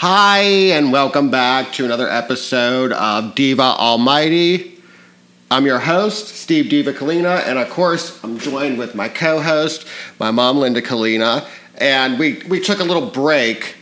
Hi, 0.00 0.38
and 0.76 0.92
welcome 0.92 1.28
back 1.28 1.72
to 1.72 1.84
another 1.84 2.08
episode 2.08 2.92
of 2.92 3.34
Diva 3.34 3.62
Almighty. 3.64 4.80
I'm 5.50 5.66
your 5.66 5.80
host, 5.80 6.28
Steve 6.28 6.70
Diva 6.70 6.92
Kalina, 6.92 7.44
and 7.44 7.58
of 7.58 7.68
course, 7.68 8.22
I'm 8.22 8.38
joined 8.38 8.78
with 8.78 8.94
my 8.94 9.08
co 9.08 9.40
host, 9.40 9.88
my 10.20 10.30
mom, 10.30 10.58
Linda 10.58 10.80
Kalina. 10.80 11.44
And 11.78 12.16
we, 12.16 12.40
we 12.48 12.60
took 12.60 12.78
a 12.78 12.84
little 12.84 13.10
break 13.10 13.74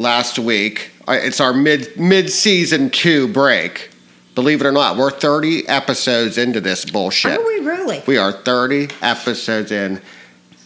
last 0.00 0.40
week. 0.40 0.90
Uh, 1.06 1.12
It's 1.22 1.40
our 1.40 1.52
mid 1.52 1.96
mid 1.96 2.28
season 2.28 2.90
two 2.90 3.28
break. 3.28 3.90
Believe 4.34 4.60
it 4.60 4.66
or 4.66 4.72
not, 4.72 4.96
we're 4.96 5.12
30 5.12 5.68
episodes 5.68 6.36
into 6.36 6.60
this 6.60 6.84
bullshit. 6.84 7.38
Are 7.38 7.46
we 7.46 7.60
really? 7.60 8.02
We 8.08 8.16
are 8.16 8.32
30 8.32 8.88
episodes 9.02 9.70
in. 9.70 10.02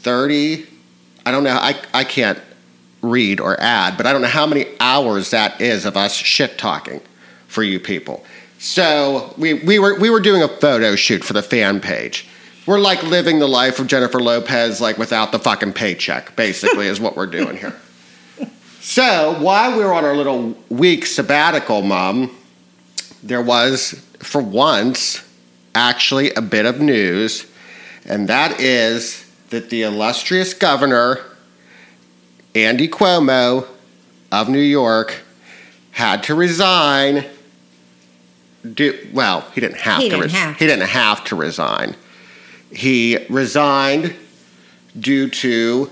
30, 0.01 0.67
I 1.27 1.31
don't 1.31 1.45
know, 1.45 1.59
I, 1.61 1.79
I 1.93 2.05
can't 2.05 2.39
read 3.05 3.41
or 3.41 3.61
add, 3.61 3.97
but 3.97 4.07
I 4.07 4.13
don't 4.13 4.23
know 4.23 4.29
how 4.29 4.47
many 4.47 4.67
hours 4.81 5.31
that 5.31 5.61
is 5.61 5.85
of 5.85 5.97
us 5.97 6.15
shit 6.15 6.59
talking 6.59 7.01
for 7.47 7.63
you 7.63 7.79
people. 7.79 8.25
So 8.59 9.35
we, 9.37 9.55
we, 9.55 9.79
were, 9.79 9.99
we 9.99 10.11
were 10.11 10.21
doing 10.21 10.43
a 10.43 10.49
photo 10.49 10.97
shoot 10.97 11.23
for 11.23 11.35
the 11.35 11.43
fan 11.43 11.81
page. 11.81 12.27
We're 12.67 12.81
like 12.81 13.03
living 13.03 13.39
the 13.39 13.49
life 13.49 13.79
of 13.79 13.87
Jennifer 13.87 14.21
Lopez, 14.21 14.81
like 14.81 14.97
without 14.97 15.33
the 15.33 15.39
fucking 15.39 15.75
paycheck, 15.75 16.35
basically, 16.35 16.87
is 16.87 16.99
what 16.99 17.17
we're 17.17 17.27
doing 17.27 17.57
here. 17.57 17.75
So 18.81 19.41
while 19.41 19.79
we 19.79 19.83
were 19.83 19.95
on 19.95 20.05
our 20.05 20.15
little 20.15 20.55
week 20.69 21.07
sabbatical, 21.07 21.81
Mom, 21.81 22.37
there 23.23 23.41
was, 23.41 23.93
for 24.19 24.43
once, 24.43 25.27
actually 25.75 26.33
a 26.33 26.43
bit 26.43 26.67
of 26.67 26.83
news, 26.83 27.47
and 28.05 28.29
that 28.29 28.61
is 28.61 29.25
that 29.49 29.71
the 29.71 29.83
illustrious 29.83 30.53
governor, 30.53 31.21
Andy 32.55 32.89
Cuomo 32.89 33.67
of 34.31 34.49
New 34.49 34.59
York, 34.61 35.23
had 35.93 36.23
to 36.25 36.35
resign. 36.35 37.25
Do, 38.73 38.99
well, 39.13 39.43
he 39.55 39.61
didn't 39.61 39.79
have 39.79 40.01
He 40.01 40.09
to. 40.09 40.17
didn't 40.17 40.31
have 40.33 40.57
he 40.57 40.67
didn't 40.67 40.89
have 40.89 41.25
to 41.25 41.37
resign. 41.37 41.95
He 42.73 43.19
resigned 43.29 44.15
due 44.99 45.29
to 45.31 45.91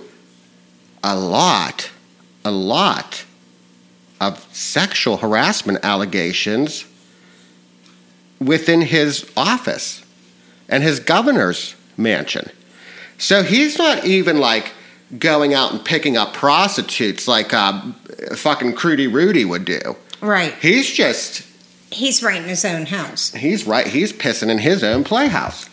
a 1.04 1.16
lot, 1.16 1.90
a 2.44 2.50
lot 2.50 3.24
of 4.20 4.38
sexual 4.54 5.18
harassment 5.18 5.78
allegations 5.84 6.84
within 8.40 8.80
his 8.80 9.30
office 9.36 10.04
and 10.68 10.82
his 10.82 10.98
governor's 11.00 11.74
mansion. 11.96 12.48
So 13.18 13.42
he's 13.42 13.78
not 13.78 14.04
even 14.04 14.38
like 14.38 14.72
going 15.18 15.54
out 15.54 15.72
and 15.72 15.84
picking 15.84 16.16
up 16.16 16.32
prostitutes 16.32 17.28
like 17.28 17.52
uh, 17.52 17.80
fucking 18.36 18.74
Crudy 18.74 19.06
Rudy 19.06 19.44
would 19.44 19.64
do. 19.64 19.96
Right. 20.20 20.54
He's 20.60 20.90
just, 20.90 21.46
He's 21.90 22.22
right 22.22 22.40
in 22.40 22.48
his 22.48 22.64
own 22.64 22.86
house. 22.86 23.32
he's 23.32 23.66
right, 23.66 23.86
he's 23.86 24.12
pissing 24.12 24.48
in 24.48 24.58
his 24.58 24.82
own 24.82 25.04
playhouse. 25.04 25.68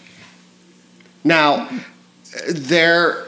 Now, 1.23 1.69
there, 2.49 3.25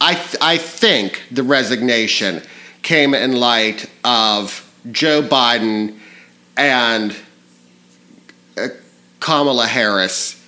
I, 0.00 0.14
th- 0.14 0.36
I 0.40 0.58
think 0.58 1.22
the 1.30 1.42
resignation 1.42 2.42
came 2.82 3.14
in 3.14 3.32
light 3.32 3.90
of 4.04 4.60
Joe 4.92 5.22
Biden 5.22 5.98
and 6.56 7.16
uh, 8.56 8.68
Kamala 9.20 9.66
Harris 9.66 10.40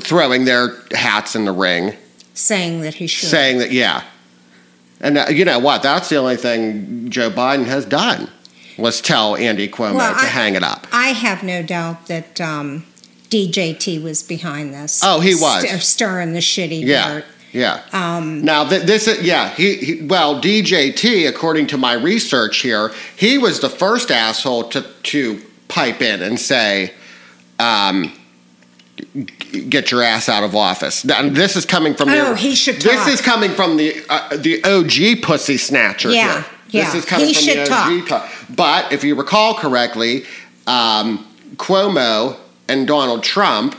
throwing 0.00 0.44
their 0.44 0.76
hats 0.92 1.36
in 1.36 1.44
the 1.44 1.52
ring, 1.52 1.94
Saying 2.34 2.80
that 2.82 2.94
he 2.94 3.06
should. 3.06 3.28
saying 3.28 3.58
that, 3.58 3.70
yeah. 3.72 4.02
And 5.00 5.18
uh, 5.18 5.26
you 5.30 5.44
know 5.44 5.58
what? 5.58 5.82
That's 5.82 6.08
the 6.08 6.16
only 6.16 6.36
thing 6.36 7.08
Joe 7.10 7.30
Biden 7.30 7.64
has 7.66 7.84
done 7.84 8.28
was 8.76 9.00
tell 9.00 9.36
Andy 9.36 9.68
Cuomo 9.68 9.94
Well, 9.94 10.12
to 10.14 10.20
I- 10.20 10.26
hang 10.26 10.54
it 10.56 10.62
up. 10.64 10.86
I 10.92 11.08
have 11.08 11.42
no 11.44 11.62
doubt 11.62 12.06
that 12.08 12.40
um, 12.40 12.84
DJT 13.30 14.02
was 14.02 14.22
behind 14.22 14.74
this. 14.74 15.00
Oh, 15.04 15.20
he 15.20 15.34
was. 15.34 15.64
Stir- 15.68 15.78
stirring 15.78 16.32
the 16.32 16.40
shitty 16.40 16.82
Yeah. 16.84 17.08
dirt. 17.14 17.24
Yeah. 17.52 17.82
Um, 17.92 18.42
Now 18.44 18.68
th- 18.68 18.82
this 18.82 19.06
is 19.06 19.22
yeah 19.22 19.50
he, 19.50 19.76
he 19.76 20.02
well 20.02 20.40
DJT 20.42 21.28
according 21.28 21.68
to 21.68 21.76
my 21.78 21.92
research 21.92 22.56
here 22.62 22.90
he 23.16 23.38
was 23.38 23.60
the 23.60 23.68
first 23.70 24.10
asshole 24.10 24.64
to 24.70 24.82
to 25.04 25.40
pipe 25.68 26.02
in 26.02 26.20
and 26.20 26.40
say 26.40 26.92
um, 27.60 28.10
get 29.68 29.90
your 29.90 30.02
ass 30.02 30.28
out 30.28 30.44
of 30.44 30.54
office. 30.54 31.04
Now, 31.04 31.28
this 31.28 31.56
is 31.56 31.66
coming 31.66 31.94
from 31.94 32.08
Oh, 32.08 32.30
the, 32.30 32.36
he 32.36 32.54
should 32.54 32.76
This 32.76 33.06
is 33.06 33.20
coming 33.20 33.50
from 33.50 33.76
the 33.76 34.04
uh, 34.08 34.36
the 34.36 34.62
OG 34.64 35.22
pussy 35.22 35.56
snatcher. 35.56 36.10
Yeah, 36.10 36.42
here. 36.42 36.44
yeah. 36.70 36.84
This 36.84 36.94
is 36.94 37.04
coming 37.04 37.28
He 37.28 37.34
from 37.34 37.42
should 37.42 37.66
the 37.66 37.72
OG 37.72 38.08
talk. 38.08 38.30
But 38.54 38.92
if 38.92 39.04
you 39.04 39.14
recall 39.14 39.54
correctly, 39.54 40.24
um, 40.66 41.26
Cuomo 41.56 42.36
and 42.68 42.86
Donald 42.86 43.22
Trump 43.22 43.76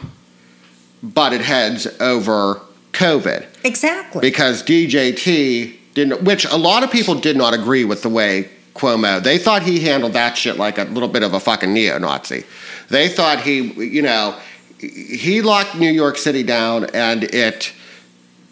butted 1.02 1.42
heads 1.42 1.88
over 2.00 2.62
COVID 2.94 3.46
exactly. 3.64 4.22
because 4.22 4.64
DJT 4.64 5.76
didn't, 5.94 6.24
which 6.24 6.46
a 6.46 6.58
lot 6.58 6.84
of 6.84 6.92
people 6.92 7.16
did 7.16 7.38
not 7.38 7.54
agree 7.54 7.84
with 7.86 8.02
the 8.02 8.10
way 8.10 8.50
Cuomo. 8.74 9.24
They 9.24 9.38
thought 9.38 9.64
he 9.64 9.80
handled 9.80 10.14
that 10.14 10.38
shit 10.38 10.58
like 10.58 10.78
a 10.78 10.84
little 10.84 11.10
bit 11.10 11.24
of 11.24 11.34
a 11.34 11.40
fucking 11.40 11.74
neo-Nazi. 11.74 12.44
They 12.90 13.08
thought 13.10 13.42
he, 13.42 13.62
you 13.84 14.02
know, 14.02 14.38
he 14.80 15.42
locked 15.42 15.76
New 15.76 15.92
York 15.92 16.18
City 16.18 16.44
down 16.44 16.86
and 16.94 17.24
it 17.24 17.74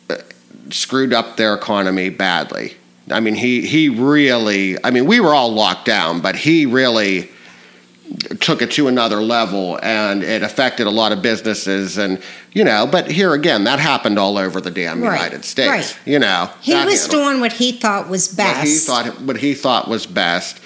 uh, 0.10 0.18
screwed 0.70 1.14
up 1.14 1.38
their 1.38 1.54
economy 1.54 2.10
badly. 2.10 2.76
I 3.12 3.20
mean, 3.20 3.36
he 3.36 3.66
he 3.68 3.90
really. 3.90 4.78
I 4.84 4.90
mean, 4.92 5.06
we 5.06 5.20
were 5.20 5.34
all 5.34 5.52
locked 5.52 5.86
down, 5.86 6.22
but 6.22 6.36
he 6.36 6.66
really 6.66 7.30
took 8.40 8.62
it 8.62 8.70
to 8.72 8.88
another 8.88 9.22
level 9.22 9.80
and 9.82 10.24
it 10.24 10.44
affected 10.44 10.86
a 10.86 10.90
lot 10.90 11.12
of 11.12 11.22
businesses 11.22 11.98
and 11.98 12.22
you 12.52 12.64
know 12.64 12.86
but 12.86 13.10
here 13.10 13.34
again 13.34 13.64
that 13.64 13.80
happened 13.80 14.20
all 14.20 14.38
over 14.38 14.60
the 14.62 14.70
damn 14.70 15.02
Right, 15.02 15.14
united 15.16 15.46
states 15.46 15.68
right. 15.70 16.00
you 16.06 16.20
know 16.20 16.50
he 16.62 16.74
was 16.76 17.06
handled- 17.06 17.12
doing 17.12 17.40
what 17.40 17.54
he 17.54 17.72
thought 17.72 18.10
was 18.10 18.28
best. 18.28 18.58
what 18.58 18.68
he 18.68 18.78
thought 18.78 19.22
what 19.22 19.38
he 19.38 19.54
thought 19.56 19.88
was 19.88 20.06
best 20.06 20.60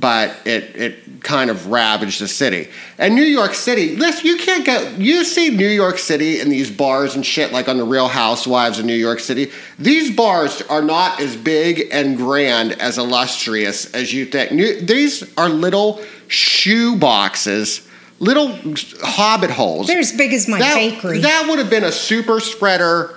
but 0.00 0.36
it 0.44 0.76
it 0.76 1.22
kind 1.22 1.50
of 1.50 1.68
ravaged 1.68 2.20
the 2.20 2.28
city. 2.28 2.68
And 2.98 3.14
new 3.14 3.22
york 3.22 3.54
city 3.54 3.96
listen 3.96 4.26
you 4.26 4.36
can't 4.36 4.64
go 4.64 4.94
you 4.98 5.24
see 5.24 5.50
new 5.50 5.68
york 5.68 5.98
city 5.98 6.40
in 6.40 6.48
these 6.48 6.70
bars 6.70 7.14
and 7.14 7.24
shit 7.24 7.52
like 7.52 7.68
on 7.68 7.78
the 7.78 7.84
real 7.84 8.08
housewives 8.08 8.78
of 8.78 8.84
new 8.84 8.94
york 8.94 9.20
city. 9.20 9.50
These 9.78 10.14
bars 10.14 10.62
are 10.62 10.82
not 10.82 11.20
as 11.20 11.36
big 11.36 11.88
and 11.90 12.16
grand 12.16 12.72
as 12.72 12.98
illustrious 12.98 13.92
as 13.94 14.12
you 14.12 14.26
think. 14.26 14.52
New, 14.52 14.80
these 14.80 15.36
are 15.36 15.48
little 15.48 16.02
shoe 16.28 16.96
boxes 16.96 17.86
little 18.18 18.58
hobbit 19.02 19.50
holes. 19.50 19.88
They're 19.88 19.98
as 19.98 20.12
big 20.12 20.32
as 20.32 20.48
my 20.48 20.58
that, 20.58 20.74
bakery. 20.74 21.18
That 21.20 21.46
would 21.50 21.58
have 21.58 21.68
been 21.68 21.84
a 21.84 21.92
super 21.92 22.40
spreader 22.40 23.14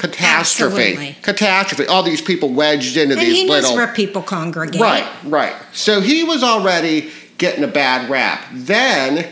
catastrophe. 0.00 0.82
Absolutely. 0.82 1.16
Catastrophe. 1.22 1.86
All 1.86 2.02
these 2.02 2.22
people 2.22 2.48
wedged 2.50 2.96
into 2.96 3.14
and 3.14 3.22
these 3.22 3.42
he 3.42 3.48
little. 3.48 3.74
where 3.76 3.88
people 3.92 4.22
congregate. 4.22 4.80
Right, 4.80 5.08
right. 5.24 5.54
So 5.72 6.00
he 6.00 6.24
was 6.24 6.42
already 6.42 7.10
getting 7.38 7.62
a 7.64 7.68
bad 7.68 8.10
rap. 8.10 8.44
Then, 8.52 9.28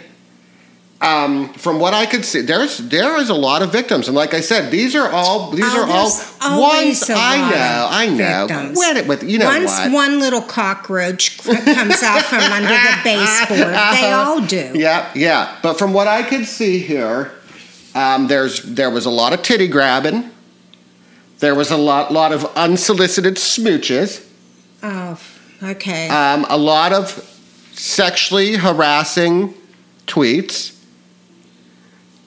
um, 1.00 1.52
from 1.54 1.78
what 1.78 1.94
I 1.94 2.06
could 2.06 2.24
see, 2.24 2.40
there's 2.40 2.78
there 2.78 3.16
is 3.18 3.28
a 3.30 3.34
lot 3.34 3.62
of 3.62 3.70
victims, 3.70 4.08
and 4.08 4.16
like 4.16 4.34
I 4.34 4.40
said, 4.40 4.70
these 4.72 4.96
are 4.96 5.08
all 5.08 5.50
these 5.52 5.64
Oh, 5.64 5.82
are 5.82 5.88
all 5.88 6.60
ones 6.60 7.08
I 7.08 7.50
know. 7.50 7.88
I 7.90 8.06
know. 8.08 8.46
victims. 8.48 8.76
Quit 8.78 8.96
it 8.96 9.06
with 9.06 9.22
you 9.22 9.38
know 9.38 9.46
Once 9.46 9.70
what? 9.70 9.92
one 9.92 10.18
little 10.18 10.42
cockroach 10.42 11.38
comes 11.38 12.02
out 12.02 12.22
from 12.22 12.40
under 12.52 12.68
the 12.68 12.98
baseboard, 13.04 13.74
they 13.94 14.10
all 14.12 14.40
do. 14.40 14.72
Yeah, 14.74 15.08
yeah. 15.14 15.56
But 15.62 15.78
from 15.78 15.92
what 15.92 16.08
I 16.08 16.24
could 16.24 16.46
see 16.46 16.80
here, 16.80 17.30
um, 17.94 18.26
there's 18.26 18.62
there 18.64 18.90
was 18.90 19.06
a 19.06 19.10
lot 19.10 19.32
of 19.32 19.42
titty 19.42 19.68
grabbing. 19.68 20.30
There 21.40 21.54
was 21.54 21.70
a 21.70 21.76
lot 21.76 22.12
lot 22.12 22.32
of 22.32 22.44
unsolicited 22.56 23.36
smooches. 23.36 24.24
Oh, 24.82 25.18
okay. 25.62 26.08
Um, 26.08 26.46
a 26.48 26.56
lot 26.58 26.92
of 26.92 27.24
sexually 27.72 28.56
harassing 28.56 29.54
tweets. 30.06 30.74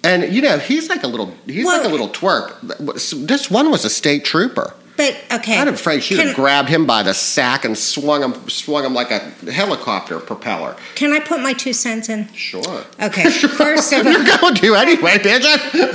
And 0.04 0.34
you 0.34 0.42
know 0.42 0.58
he's 0.58 0.90
like 0.90 1.04
a 1.04 1.08
little 1.08 1.36
he's 1.46 1.66
like 1.66 1.86
a 1.86 1.90
little 1.90 2.10
twerp. 2.10 3.28
This 3.28 3.52
one 3.52 3.70
was 3.70 3.86
a 3.86 3.90
state 3.90 4.26
trooper. 4.26 4.74
but 4.98 5.16
okay. 5.32 5.58
I'm 5.60 5.68
afraid 5.68 6.04
she'd 6.04 6.18
can, 6.18 6.28
have 6.28 6.36
grabbed 6.36 6.70
him 6.70 6.86
by 6.88 7.04
the 7.04 7.14
sack 7.14 7.66
and 7.66 7.78
swung 7.78 8.24
him 8.24 8.50
swung 8.50 8.84
him 8.86 8.94
like 8.94 9.12
a 9.12 9.20
helicopter 9.52 10.20
propeller. 10.20 10.76
Can 10.96 11.12
I 11.12 11.20
put 11.20 11.42
my 11.42 11.54
two 11.54 11.74
cents 11.74 12.10
in? 12.10 12.32
Sure. 12.34 12.84
Okay. 13.00 13.30
First 13.30 13.94
of 13.94 14.08
all, 14.08 14.12
You're 14.12 14.38
going 14.38 14.56
to 14.56 14.76
anyway, 14.76 15.18
bitch. 15.18 15.44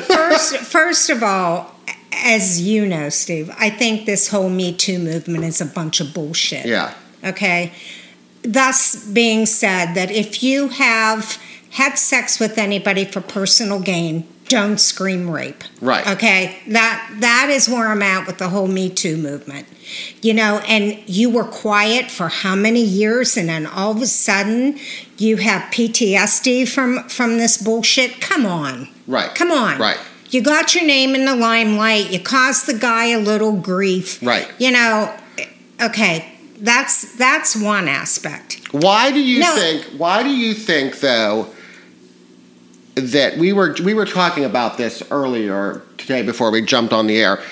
first, 0.05 0.57
first 0.59 1.11
of 1.11 1.23
all, 1.25 1.76
as 2.17 2.61
you 2.61 2.87
know, 2.87 3.09
Steve, 3.09 3.51
I 3.59 3.71
think 3.71 4.07
this 4.07 4.29
whole 4.29 4.49
Me 4.49 4.73
Too 4.73 4.99
movement 4.99 5.45
is 5.45 5.61
a 5.61 5.67
bunch 5.67 6.01
of 6.01 6.13
bullshit. 6.15 6.67
Yeah. 6.67 6.95
Okay. 7.25 7.73
Thus 8.43 9.05
being 9.07 9.47
said, 9.47 9.95
that 9.95 10.11
if 10.11 10.43
you 10.43 10.69
have 10.69 11.43
had 11.71 11.95
sex 11.95 12.39
with 12.39 12.59
anybody 12.59 13.05
for 13.05 13.21
personal 13.21 13.81
gain, 13.81 14.27
don't 14.49 14.79
scream 14.79 15.29
rape. 15.29 15.65
Right. 15.81 16.07
Okay. 16.07 16.59
That 16.69 17.17
that 17.21 17.49
is 17.51 17.69
where 17.69 17.89
I'm 17.89 18.03
at 18.03 18.27
with 18.27 18.39
the 18.39 18.49
whole 18.49 18.69
Me 18.69 18.89
Too 18.89 19.17
movement. 19.17 19.67
You 20.23 20.35
know, 20.35 20.61
and 20.67 21.03
you 21.07 21.31
were 21.31 21.45
quiet 21.45 22.11
for 22.11 22.29
how 22.29 22.55
many 22.55 22.83
years 22.83 23.37
and 23.37 23.49
then 23.49 23.67
all 23.67 23.93
of 23.93 24.03
a 24.03 24.07
sudden 24.07 24.79
you 25.19 25.39
have 25.39 25.71
PTSD 25.73 26.69
from 26.69 27.09
from 27.09 27.39
this 27.39 27.57
bullshit. 27.57 28.21
Come 28.21 28.47
on. 28.47 28.89
Right. 29.07 29.35
Come 29.35 29.51
on. 29.51 29.79
Right. 29.79 29.99
You 30.31 30.43
got 30.43 30.75
your 30.75 30.85
name 30.85 31.15
in 31.15 31.25
the 31.25 31.37
limelight. 31.37 32.11
You 32.11 32.21
caused 32.21 32.67
the 32.67 32.75
guy 32.79 33.07
a 33.07 33.19
little 33.19 33.53
grief. 33.53 34.23
Right. 34.23 34.49
You 34.59 34.73
know, 34.73 35.15
okay. 35.81 36.33
That's 36.59 37.15
that's 37.17 37.55
one 37.55 37.87
aspect. 37.87 38.61
Why 38.73 39.13
do 39.13 39.21
you 39.21 39.41
No. 39.41 39.55
think? 39.57 39.85
Why 39.99 40.23
do 40.23 40.31
you 40.31 40.55
think 40.55 41.01
though 41.01 41.49
that 42.95 43.37
we 43.37 43.53
were 43.53 43.77
we 43.85 43.93
were 43.93 44.07
talking 44.07 44.45
about 44.45 44.79
this 44.79 45.03
earlier 45.11 45.83
today 45.99 46.23
before 46.23 46.51
we 46.51 46.63
jumped 46.63 46.93
on 46.95 47.07
the 47.07 47.19
air? 47.19 47.43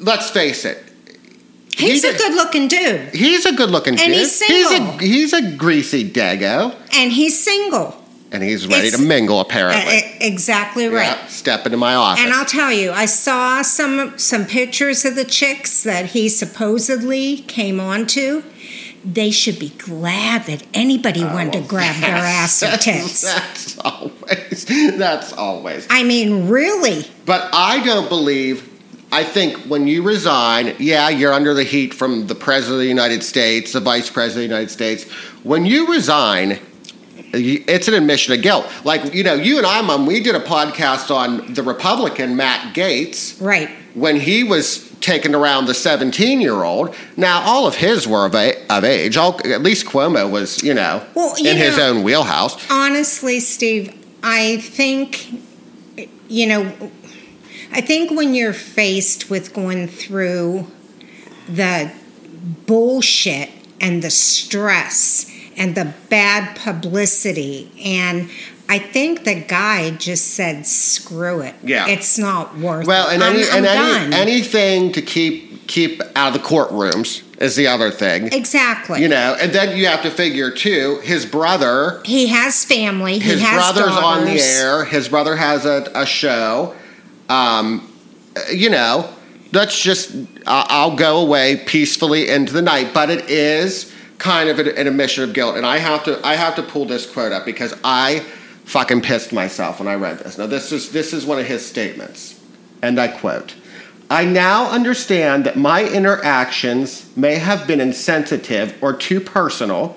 Let's 0.00 0.30
face 0.30 0.64
it. 0.64 0.84
He's, 1.76 2.02
He's 2.02 2.04
a 2.04 2.14
a- 2.14 2.18
good-looking 2.18 2.68
dude, 2.68 3.14
He's 3.14 3.46
a 3.46 3.52
good-looking 3.52 3.94
dude. 3.94 4.08
he's 4.08 4.42
He's 4.42 4.68
single. 4.68 4.94
a 4.98 5.02
he's 5.02 5.32
a 5.32 5.40
greasy 5.56 6.10
dago, 6.10 6.74
and 6.94 7.12
he's 7.12 7.42
single. 7.42 7.96
And 8.32 8.42
he's 8.42 8.66
ready 8.66 8.88
It's- 8.88 9.00
to 9.00 9.06
mingle. 9.06 9.38
Uh, 9.38 9.42
Apparently, 9.42 9.96
e- 9.98 10.04
exactly 10.20 10.86
right. 10.88 11.16
Yeah, 11.20 11.26
step 11.26 11.66
into 11.66 11.76
my 11.78 11.94
office. 11.94 12.24
And 12.24 12.32
I'll 12.32 12.44
tell 12.44 12.72
you, 12.72 12.92
I 12.92 13.06
saw 13.06 13.62
some 13.62 14.18
some 14.18 14.44
pictures 14.46 15.04
of 15.04 15.14
the 15.16 15.24
chicks 15.24 15.82
that 15.82 16.06
he 16.06 16.28
supposedly 16.28 17.38
came 17.48 17.80
onto. 17.80 18.42
They 19.02 19.30
should 19.30 19.58
be 19.58 19.70
glad 19.70 20.44
that 20.44 20.62
anybody 20.74 21.24
wanted 21.24 21.54
to 21.54 21.60
grab 21.60 21.98
their 22.02 22.14
ass 22.16 22.62
or 22.62 22.76
tits. 22.76 23.22
That's 23.22 23.78
always. 23.78 24.64
That's 24.98 25.32
always. 25.32 25.86
I 25.88 26.02
mean, 26.02 26.48
really? 26.48 27.06
But 27.24 27.48
I 27.52 27.82
don't 27.84 28.08
believe. 28.10 28.68
I 29.12 29.24
think 29.24 29.56
when 29.66 29.88
you 29.88 30.02
resign, 30.04 30.76
yeah, 30.78 31.08
you're 31.08 31.32
under 31.32 31.52
the 31.54 31.64
heat 31.64 31.94
from 31.94 32.26
the 32.28 32.34
president 32.36 32.74
of 32.76 32.80
the 32.82 32.86
United 32.88 33.24
States, 33.24 33.72
the 33.72 33.80
vice 33.80 34.08
president 34.08 34.44
of 34.44 34.50
the 34.50 34.54
United 34.54 34.70
States. 34.70 35.04
When 35.42 35.66
you 35.66 35.88
resign, 35.90 36.60
it's 37.32 37.88
an 37.88 37.94
admission 37.94 38.34
of 38.34 38.42
guilt. 38.42 38.66
Like 38.84 39.14
you 39.14 39.22
know, 39.24 39.34
you 39.34 39.58
and 39.58 39.66
I, 39.66 39.80
Mom, 39.82 40.06
we 40.06 40.20
did 40.20 40.34
a 40.34 40.40
podcast 40.40 41.14
on 41.14 41.54
the 41.54 41.62
Republican 41.62 42.36
Matt 42.36 42.74
Gaetz 42.74 43.40
Right. 43.40 43.68
when 43.94 44.16
he 44.20 44.44
was 44.44 44.88
taken 45.00 45.34
around 45.34 45.64
the 45.66 45.72
17 45.74 46.40
year 46.42 46.62
old. 46.62 46.94
Now, 47.16 47.40
all 47.42 47.66
of 47.66 47.74
his 47.76 48.06
were 48.06 48.26
of, 48.26 48.34
a, 48.34 48.54
of 48.68 48.84
age. 48.84 49.16
All, 49.16 49.40
at 49.46 49.62
least 49.62 49.86
Cuomo 49.86 50.30
was, 50.30 50.62
you 50.62 50.74
know, 50.74 51.02
Well, 51.14 51.38
you 51.38 51.48
in 51.50 51.56
his 51.56 51.78
own 51.78 52.02
wheelhouse. 52.02 52.70
Honestly, 52.70 53.40
Steve, 53.40 53.94
I 54.22 54.58
think, 54.58 55.32
you 56.28 56.46
know, 56.46 56.90
I 57.72 57.80
think 57.80 58.10
when 58.10 58.34
you're 58.34 58.52
faced 58.52 59.30
with 59.30 59.54
going 59.54 59.88
through 59.88 60.66
the 61.48 61.90
bullshit 62.66 63.48
and 63.80 64.02
the 64.02 64.10
stress 64.10 65.29
and 65.60 65.74
the 65.76 65.92
bad 66.08 66.56
publicity, 66.56 67.70
and 67.84 68.28
I 68.68 68.78
think 68.78 69.24
the 69.24 69.34
guy 69.34 69.90
just 69.90 70.28
said, 70.34 70.64
screw 70.66 71.40
it. 71.40 71.54
Yeah. 71.62 71.86
It's 71.88 72.18
not 72.18 72.56
worth 72.58 72.86
Well, 72.86 73.08
it. 73.10 73.14
and, 73.14 73.22
any, 73.22 73.42
I'm 73.48 73.64
and 73.64 74.14
any, 74.14 74.14
anything 74.32 74.92
to 74.92 75.02
keep 75.02 75.66
keep 75.66 76.02
out 76.16 76.34
of 76.34 76.42
the 76.42 76.48
courtrooms 76.48 77.22
is 77.40 77.54
the 77.54 77.68
other 77.68 77.90
thing. 77.92 78.26
exactly. 78.32 79.00
You 79.02 79.08
know, 79.08 79.36
and 79.40 79.52
then 79.52 79.76
you 79.76 79.86
have 79.86 80.02
to 80.02 80.10
figure 80.10 80.50
too. 80.50 80.98
His 81.04 81.24
brother, 81.26 82.00
he 82.04 82.26
has 82.28 82.64
family. 82.64 83.14
He 83.14 83.30
his 83.30 83.40
has 83.40 83.72
brother's 83.72 83.96
on 83.96 84.24
the 84.24 84.40
air. 84.40 84.84
His 84.84 85.08
brother 85.08 85.36
has 85.36 85.64
a, 85.66 85.88
a 85.94 86.06
show. 86.06 86.74
Um, 87.28 87.86
you 88.52 88.68
know, 88.70 89.08
let's 89.52 89.80
just 89.80 90.12
I- 90.46 90.66
I'll 90.68 90.96
go 90.96 91.20
away 91.20 91.56
peacefully 91.66 92.28
into 92.28 92.52
the 92.52 92.62
night. 92.62 92.92
But 92.92 93.10
it 93.10 93.30
is 93.30 93.92
kind 94.20 94.48
of 94.48 94.60
an, 94.60 94.68
an 94.68 94.86
admission 94.86 95.24
of 95.24 95.32
guilt, 95.32 95.56
and 95.56 95.66
I 95.66 95.78
have 95.78 96.04
to 96.04 96.24
I 96.24 96.36
have 96.36 96.54
to 96.56 96.62
pull 96.62 96.84
this 96.84 97.10
quote 97.10 97.32
up 97.32 97.44
because 97.44 97.74
I 97.82 98.20
fucking 98.66 99.00
pissed 99.00 99.32
myself 99.32 99.80
when 99.80 99.88
I 99.88 99.94
read 99.94 100.18
this. 100.18 100.38
Now 100.38 100.46
this 100.46 100.70
is 100.70 100.92
this 100.92 101.12
is 101.12 101.26
one 101.26 101.40
of 101.40 101.46
his 101.46 101.66
statements, 101.66 102.40
and 102.82 103.00
I 103.00 103.08
quote. 103.08 103.56
I 104.08 104.24
now 104.24 104.70
understand 104.70 105.44
that 105.44 105.56
my 105.56 105.84
interactions 105.84 107.16
may 107.16 107.36
have 107.36 107.66
been 107.66 107.80
insensitive 107.80 108.76
or 108.82 108.92
too 108.92 109.20
personal, 109.20 109.96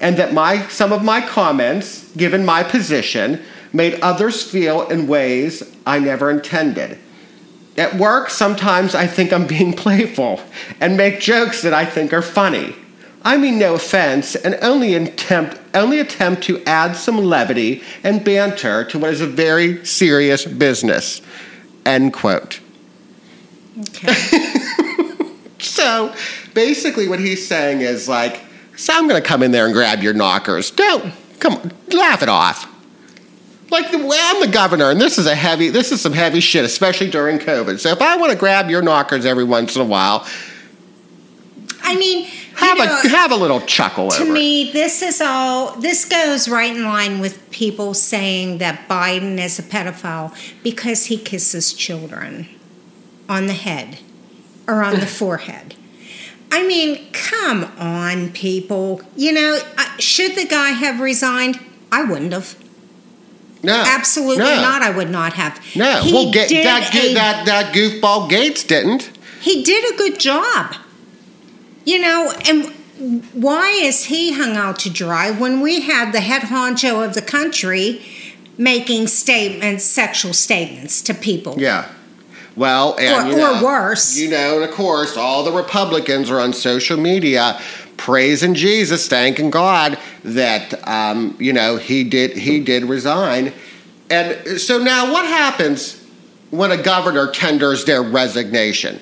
and 0.00 0.16
that 0.16 0.34
my 0.34 0.66
some 0.68 0.92
of 0.92 1.02
my 1.02 1.20
comments, 1.20 2.10
given 2.16 2.44
my 2.44 2.62
position, 2.62 3.40
made 3.72 4.00
others 4.00 4.42
feel 4.42 4.88
in 4.88 5.06
ways 5.06 5.74
I 5.86 5.98
never 5.98 6.30
intended. 6.30 6.98
At 7.76 7.94
work, 7.94 8.30
sometimes 8.30 8.94
I 8.94 9.06
think 9.06 9.32
I'm 9.32 9.46
being 9.46 9.72
playful 9.84 10.40
and 10.80 10.96
make 10.96 11.20
jokes 11.20 11.62
that 11.62 11.72
I 11.72 11.84
think 11.84 12.12
are 12.12 12.22
funny. 12.22 12.74
I 13.22 13.36
mean 13.36 13.58
no 13.58 13.74
offense 13.74 14.34
and 14.34 14.58
only 14.62 14.94
attempt 14.94 15.60
only 15.74 16.00
attempt 16.00 16.42
to 16.44 16.62
add 16.64 16.94
some 16.94 17.18
levity 17.18 17.82
and 18.02 18.24
banter 18.24 18.84
to 18.84 18.98
what 18.98 19.10
is 19.10 19.20
a 19.20 19.26
very 19.26 19.84
serious 19.84 20.44
business. 20.44 21.20
End 21.84 22.12
quote. 22.12 22.60
Okay. 23.78 24.54
So 25.60 26.14
basically, 26.54 27.08
what 27.08 27.20
he's 27.20 27.46
saying 27.46 27.82
is 27.82 28.08
like, 28.08 28.42
so 28.76 28.94
I'm 28.94 29.08
going 29.08 29.20
to 29.20 29.26
come 29.26 29.42
in 29.42 29.50
there 29.50 29.66
and 29.66 29.74
grab 29.74 30.02
your 30.02 30.14
knockers. 30.14 30.70
Don't 30.70 31.12
come, 31.38 31.54
on, 31.54 31.72
laugh 31.88 32.22
it 32.22 32.28
off. 32.28 32.66
Like 33.70 33.90
the, 33.90 33.98
I'm 33.98 34.40
the 34.40 34.52
governor, 34.52 34.90
and 34.90 35.00
this 35.00 35.16
is 35.16 35.26
a 35.26 35.34
heavy, 35.34 35.68
this 35.68 35.92
is 35.92 36.00
some 36.00 36.12
heavy 36.12 36.40
shit, 36.40 36.64
especially 36.64 37.08
during 37.08 37.38
COVID. 37.38 37.78
So 37.78 37.90
if 37.90 38.02
I 38.02 38.16
want 38.16 38.32
to 38.32 38.38
grab 38.38 38.68
your 38.68 38.82
knockers 38.82 39.24
every 39.24 39.44
once 39.44 39.76
in 39.76 39.82
a 39.82 39.84
while, 39.84 40.26
I 41.82 41.96
mean, 41.96 42.28
have 42.56 42.78
you 42.78 42.84
know, 42.84 43.00
a 43.04 43.08
have 43.08 43.32
a 43.32 43.36
little 43.36 43.60
chuckle 43.62 44.08
to 44.10 44.22
over 44.22 44.30
it. 44.30 44.32
me, 44.34 44.70
this 44.72 45.02
is 45.02 45.20
all. 45.20 45.72
This 45.80 46.04
goes 46.04 46.48
right 46.48 46.74
in 46.74 46.84
line 46.84 47.20
with 47.20 47.50
people 47.50 47.94
saying 47.94 48.58
that 48.58 48.88
Biden 48.88 49.38
is 49.38 49.58
a 49.58 49.62
pedophile 49.62 50.34
because 50.62 51.06
he 51.06 51.16
kisses 51.16 51.72
children 51.72 52.48
on 53.28 53.46
the 53.46 53.52
head 53.54 53.98
or 54.66 54.82
on 54.82 55.00
the 55.00 55.06
forehead. 55.20 55.74
I 56.52 56.66
mean, 56.66 57.06
come 57.12 57.64
on, 57.78 58.32
people. 58.32 59.02
You 59.16 59.32
know, 59.32 59.58
should 59.98 60.34
the 60.34 60.46
guy 60.46 60.70
have 60.70 61.00
resigned? 61.00 61.60
I 61.92 62.02
wouldn't 62.04 62.32
have. 62.32 62.56
No, 63.62 63.84
Absolutely 63.86 64.38
no, 64.38 64.56
not. 64.56 64.80
I 64.82 64.90
would 64.90 65.10
not 65.10 65.34
have. 65.34 65.60
No, 65.76 66.00
He 66.02 66.12
well, 66.14 66.30
did 66.32 66.50
that, 66.64 66.94
a 66.94 67.14
that 67.14 67.44
that 67.44 67.74
goofball 67.74 68.30
Gaetz 68.30 68.66
didn't. 68.66 69.10
he 69.42 69.62
did 69.62 69.92
a 69.94 69.96
good 69.98 70.18
job. 70.18 70.74
You 71.84 72.00
know, 72.00 72.32
and 72.46 72.66
why 73.32 73.70
is 73.70 74.04
he 74.04 74.32
hung 74.32 74.56
out 74.56 74.78
to 74.80 74.90
dry 74.90 75.30
when 75.30 75.60
we 75.60 75.80
had 75.80 76.12
the 76.12 76.20
head 76.20 76.42
honcho 76.42 77.04
of 77.04 77.14
the 77.14 77.22
country 77.22 78.02
making 78.58 79.06
statements, 79.06 79.84
sexual 79.84 80.32
statements 80.34 81.00
to 81.02 81.14
people? 81.14 81.54
Yeah. 81.58 81.90
Well, 82.56 82.96
and 82.98 83.26
Or- 83.26 83.30
you 83.30 83.34
or 83.34 83.54
know, 83.54 83.64
worse. 83.64 84.18
You 84.18 84.30
know, 84.30 84.56
and 84.60 84.64
of 84.64 84.74
course, 84.74 85.16
all 85.16 85.44
the 85.44 85.52
Republicans 85.52 86.30
are 86.30 86.40
on 86.40 86.52
social 86.52 86.98
media 86.98 87.60
praising 87.96 88.54
Jesus, 88.54 89.08
thanking 89.08 89.50
God 89.50 89.98
that 90.24 90.86
um, 90.88 91.36
you 91.38 91.52
know 91.52 91.76
he 91.76 92.04
did 92.04 92.36
he 92.36 92.60
did 92.60 92.84
resign. 92.84 93.52
And 94.10 94.60
so 94.60 94.78
now, 94.78 95.12
what 95.12 95.24
happens 95.24 96.02
when 96.50 96.72
a 96.72 96.76
governor 96.76 97.30
tenders 97.30 97.84
their 97.84 98.02
resignation? 98.02 98.98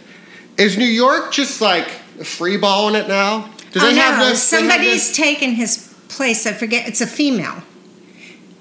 Is 0.58 0.76
New 0.76 0.84
York 0.84 1.32
just 1.32 1.60
like 1.60 1.88
freeballing 2.20 2.94
it 3.00 3.08
now? 3.08 3.50
Do 3.72 3.80
oh, 3.80 3.82
no, 3.82 3.88
this- 3.88 3.94
they 3.94 4.00
have 4.00 4.36
somebody's 4.36 5.08
this- 5.08 5.16
taken 5.16 5.50
his 5.52 5.94
place. 6.08 6.46
I 6.46 6.52
forget. 6.52 6.88
It's 6.88 7.00
a 7.00 7.06
female. 7.06 7.62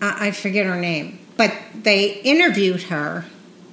Uh, 0.02 0.14
I 0.20 0.32
forget 0.32 0.66
her 0.66 0.80
name, 0.80 1.20
but 1.38 1.54
they 1.74 2.22
interviewed 2.22 2.84
her 2.84 3.26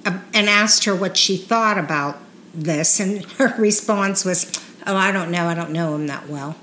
uh, 0.05 0.19
and 0.33 0.49
asked 0.49 0.85
her 0.85 0.95
what 0.95 1.17
she 1.17 1.37
thought 1.37 1.77
about 1.77 2.17
this, 2.53 2.99
and 2.99 3.23
her 3.37 3.53
response 3.59 4.25
was, 4.25 4.51
"Oh, 4.87 4.95
I 4.95 5.11
don't 5.11 5.29
know. 5.31 5.45
I 5.47 5.53
don't 5.53 5.71
know 5.71 5.93
him 5.95 6.07
that 6.07 6.27
well." 6.29 6.55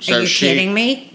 so 0.00 0.16
Are 0.16 0.20
you 0.20 0.26
she- 0.26 0.46
kidding 0.46 0.72
me? 0.74 1.06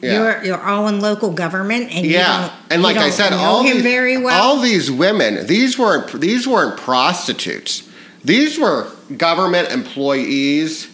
Yeah. 0.00 0.14
You're 0.14 0.44
you're 0.44 0.62
all 0.62 0.88
in 0.88 1.00
local 1.00 1.30
government, 1.32 1.92
and 1.92 2.04
you 2.04 2.12
Yeah, 2.14 2.52
and 2.70 2.82
like 2.82 2.96
I 2.96 3.10
said, 3.10 3.32
all 3.32 3.62
these, 3.62 3.82
very 3.82 4.16
well. 4.18 4.42
all 4.42 4.60
these 4.60 4.90
women, 4.90 5.46
these 5.46 5.78
weren't 5.78 6.20
these 6.20 6.48
weren't 6.48 6.76
prostitutes. 6.76 7.88
These 8.24 8.58
were 8.58 8.90
government 9.16 9.70
employees, 9.72 10.88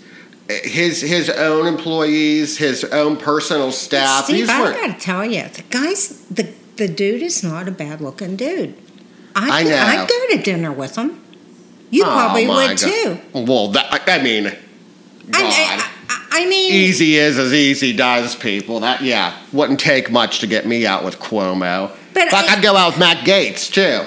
his 0.48 1.00
his 1.00 1.28
own 1.30 1.66
employees, 1.66 2.56
his 2.56 2.84
own 2.84 3.16
personal 3.16 3.70
staff. 3.72 4.24
Steve, 4.24 4.36
these 4.38 4.48
I 4.48 4.72
gotta 4.72 4.98
tell 5.00 5.24
you, 5.24 5.42
the 5.48 5.62
guy's 5.70 6.08
the 6.30 6.48
the 6.76 6.88
dude 6.88 7.22
is 7.22 7.42
not 7.42 7.68
a 7.68 7.70
bad 7.72 8.00
looking 8.00 8.36
dude. 8.36 8.74
I 9.36 9.60
I'd, 9.60 9.66
know. 9.66 9.76
I'd 9.76 10.08
go 10.08 10.36
to 10.36 10.42
dinner 10.42 10.72
with 10.72 10.96
him. 10.96 11.22
You 11.90 12.02
Oh, 12.04 12.06
probably 12.06 12.46
would 12.46 12.68
God. 12.68 12.78
too. 12.78 13.18
Well, 13.32 13.68
that, 13.68 14.02
I 14.08 14.22
mean, 14.22 14.44
God, 14.44 14.54
I, 15.34 15.90
I, 16.08 16.26
I 16.42 16.46
mean, 16.46 16.72
easy 16.72 17.16
is 17.16 17.38
as 17.38 17.52
easy 17.54 17.92
does, 17.94 18.34
people. 18.36 18.80
That 18.80 19.00
yeah, 19.02 19.36
wouldn't 19.52 19.80
take 19.80 20.10
much 20.10 20.40
to 20.40 20.46
get 20.46 20.66
me 20.66 20.86
out 20.86 21.04
with 21.04 21.18
Cuomo. 21.18 21.90
but 22.14 22.14
But 22.14 22.30
Fuck, 22.30 22.50
I- 22.50 22.56
I'd 22.56 22.62
go 22.62 22.74
out 22.76 22.92
with 22.92 22.98
Matt 22.98 23.26
Gaetz 23.26 23.70
too. 23.72 24.06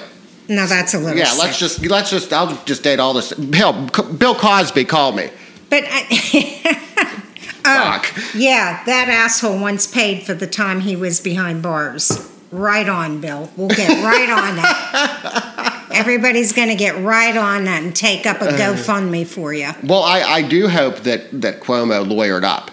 No, 0.56 0.66
that's 0.66 0.94
a 0.94 0.98
little. 0.98 1.18
Yeah, 1.18 1.32
let's 1.38 1.58
just 1.58 1.84
let's 1.86 2.10
just 2.10 2.32
I'll 2.32 2.56
just 2.64 2.82
date 2.82 3.00
all 3.00 3.14
this. 3.14 3.30
Hell, 3.52 3.88
Bill 4.18 4.34
Cosby 4.34 4.84
called 4.84 5.16
me. 5.16 5.30
But 5.70 5.84
I, 5.86 6.78
Fuck. 7.64 8.12
yeah, 8.34 8.82
that 8.84 9.08
asshole 9.08 9.58
once 9.60 9.86
paid 9.86 10.22
for 10.24 10.34
the 10.34 10.46
time 10.46 10.80
he 10.80 10.96
was 10.96 11.20
behind 11.20 11.62
bars. 11.62 12.28
Right 12.50 12.88
on, 12.88 13.20
Bill. 13.20 13.50
We'll 13.56 13.68
get 13.68 13.88
right 14.04 14.28
on 14.28 14.56
that. 14.56 15.86
Everybody's 15.92 16.52
going 16.52 16.68
to 16.68 16.74
get 16.74 17.02
right 17.02 17.34
on 17.36 17.64
that 17.64 17.82
and 17.82 17.94
take 17.96 18.26
up 18.26 18.42
a 18.42 18.48
Uh. 18.50 18.58
GoFundMe 18.58 19.26
for 19.26 19.54
you. 19.54 19.70
Well, 19.84 20.02
I, 20.02 20.20
I 20.20 20.42
do 20.42 20.68
hope 20.68 20.98
that, 21.00 21.40
that 21.40 21.60
Cuomo 21.60 22.04
lawyered 22.04 22.44
up. 22.44 22.70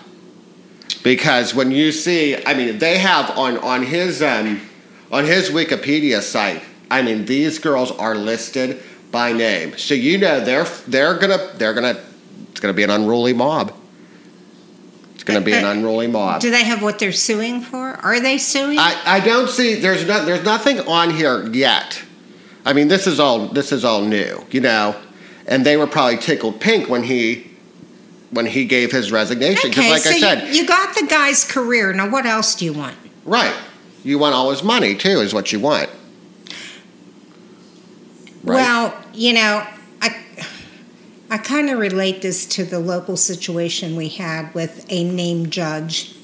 Because 1.03 1.55
when 1.55 1.71
you 1.71 1.93
see, 1.93 2.35
I 2.45 2.53
mean, 2.55 2.79
they 2.79 2.97
have 2.97 3.29
on, 3.37 3.57
on 3.59 3.83
his 3.83 4.21
um, 4.21 4.59
on 5.11 5.23
his 5.23 5.49
Wikipedia 5.49 6.21
site, 6.21 6.61
I 6.91 7.01
mean, 7.01 7.25
these 7.25 7.59
girls 7.59 7.91
are 7.91 8.15
listed 8.15 8.81
by 9.11 9.33
name. 9.33 9.77
So 9.77 9.93
you 9.93 10.17
know 10.17 10.43
they're 10.43 10.65
they're 10.87 11.17
gonna 11.17 11.53
they're 11.55 11.73
gonna 11.73 11.99
it's 12.51 12.59
gonna 12.59 12.73
be 12.73 12.83
an 12.83 12.89
unruly 12.89 13.33
mob. 13.33 13.73
It's 15.15 15.23
gonna 15.23 15.41
be 15.41 15.53
an 15.53 15.65
unruly 15.65 16.07
mob. 16.07 16.41
Do 16.41 16.49
they 16.51 16.63
have 16.63 16.81
what 16.81 16.99
they're 16.99 17.11
suing 17.11 17.61
for? 17.61 17.89
Are 17.89 18.19
they 18.19 18.37
suing? 18.37 18.79
I, 18.79 18.99
I 19.05 19.19
don't 19.19 19.49
see 19.49 19.75
there's 19.75 20.07
not 20.07 20.25
there's 20.25 20.43
nothing 20.43 20.79
on 20.81 21.11
here 21.11 21.47
yet. 21.49 22.01
I 22.65 22.73
mean 22.73 22.87
this 22.87 23.07
is 23.07 23.19
all 23.19 23.47
this 23.47 23.71
is 23.71 23.85
all 23.85 24.01
new, 24.01 24.45
you 24.51 24.61
know. 24.61 24.95
And 25.47 25.65
they 25.65 25.77
were 25.77 25.87
probably 25.87 26.17
tickled 26.17 26.59
pink 26.61 26.89
when 26.89 27.03
he 27.03 27.49
when 28.31 28.45
he 28.45 28.65
gave 28.65 28.91
his 28.91 29.11
resignation 29.11 29.69
because 29.71 29.85
okay, 29.85 29.91
like 29.91 30.01
so 30.01 30.11
I 30.11 30.19
said, 30.19 30.47
you, 30.49 30.61
you 30.61 30.67
got 30.67 30.95
the 30.95 31.07
guy's 31.07 31.43
career. 31.43 31.91
Now, 31.93 32.09
what 32.09 32.27
else 32.27 32.53
do 32.55 32.65
you 32.65 32.73
want? 32.73 32.95
right. 33.25 33.55
You 34.01 34.17
want 34.17 34.33
all 34.33 34.49
his 34.51 34.63
money 34.63 34.95
too 34.95 35.19
is 35.19 35.33
what 35.33 35.51
you 35.51 35.59
want. 35.59 35.89
Right? 38.49 38.55
Well, 38.57 38.97
you 39.13 39.33
know, 39.33 39.65
I 40.01 40.15
I 41.29 41.37
kind 41.37 41.69
of 41.69 41.79
relate 41.79 42.21
this 42.21 42.45
to 42.47 42.63
the 42.63 42.79
local 42.79 43.15
situation 43.17 43.95
we 43.95 44.09
had 44.09 44.53
with 44.53 44.85
a 44.89 45.03
named 45.03 45.51
judge 45.51 46.15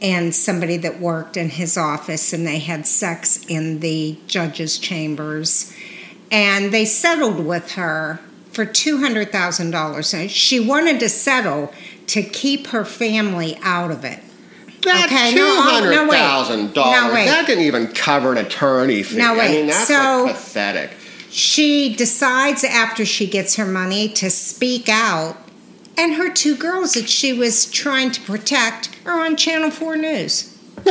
and 0.00 0.32
somebody 0.34 0.76
that 0.78 1.00
worked 1.00 1.36
in 1.36 1.50
his 1.50 1.76
office 1.76 2.32
and 2.32 2.46
they 2.46 2.60
had 2.60 2.86
sex 2.86 3.44
in 3.48 3.80
the 3.80 4.16
judge's 4.28 4.78
chambers 4.78 5.72
and 6.30 6.72
they 6.72 6.84
settled 6.84 7.44
with 7.44 7.72
her 7.72 8.20
for 8.52 8.64
$200,000 8.64 10.14
and 10.14 10.30
she 10.30 10.60
wanted 10.60 11.00
to 11.00 11.08
settle 11.08 11.72
to 12.06 12.22
keep 12.22 12.68
her 12.68 12.84
family 12.84 13.58
out 13.62 13.90
of 13.90 14.04
it. 14.04 14.20
that 14.82 15.06
okay, 15.06 15.30
two 15.32 15.36
no, 15.38 15.62
hundred 15.62 15.90
no, 15.90 16.02
wait. 16.08 16.18
No, 16.18 16.68
dollars 16.72 17.26
that 17.26 17.44
didn't 17.46 17.64
even 17.64 17.88
cover 17.88 18.30
an 18.32 18.38
attorney 18.38 19.02
fee. 19.02 19.16
No, 19.18 19.34
I 19.34 19.38
wait. 19.38 19.50
mean 19.50 19.66
that's 19.66 19.88
So- 19.88 20.24
like 20.26 20.34
pathetic. 20.36 20.90
She 21.30 21.94
decides 21.94 22.64
after 22.64 23.04
she 23.04 23.26
gets 23.26 23.56
her 23.56 23.66
money 23.66 24.08
to 24.10 24.30
speak 24.30 24.88
out, 24.88 25.36
and 25.96 26.14
her 26.14 26.32
two 26.32 26.56
girls 26.56 26.94
that 26.94 27.08
she 27.08 27.32
was 27.32 27.70
trying 27.70 28.10
to 28.12 28.20
protect 28.22 28.90
are 29.04 29.20
on 29.20 29.36
Channel 29.36 29.70
4 29.70 29.96
News. 29.96 30.56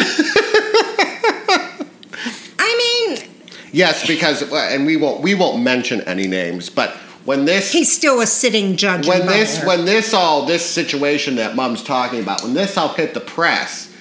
I 2.59 3.15
mean, 3.17 3.29
Yes, 3.71 4.07
because 4.07 4.41
and 4.51 4.85
we 4.85 4.95
won't 4.97 5.21
we 5.21 5.35
won't 5.35 5.61
mention 5.61 6.01
any 6.01 6.27
names, 6.27 6.69
but 6.69 6.95
when 7.25 7.45
this 7.45 7.71
he's 7.71 7.93
still 7.93 8.21
a 8.21 8.25
sitting 8.25 8.77
judge. 8.77 9.07
when 9.07 9.25
this 9.27 9.57
Butler. 9.59 9.75
when 9.75 9.85
this 9.85 10.13
all 10.13 10.45
this 10.45 10.65
situation 10.65 11.35
that 11.35 11.55
mom's 11.55 11.83
talking 11.83 12.21
about 12.21 12.41
when 12.43 12.53
this 12.53 12.77
all 12.77 12.89
hit 12.93 13.13
the 13.13 13.19
press 13.19 13.93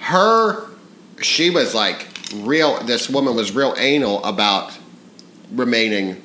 her 0.00 0.66
she 1.22 1.48
was 1.48 1.74
like 1.74 2.06
real 2.36 2.78
this 2.84 3.08
woman 3.08 3.34
was 3.34 3.52
real 3.52 3.74
anal 3.78 4.22
about 4.24 4.70
remaining 5.52 6.22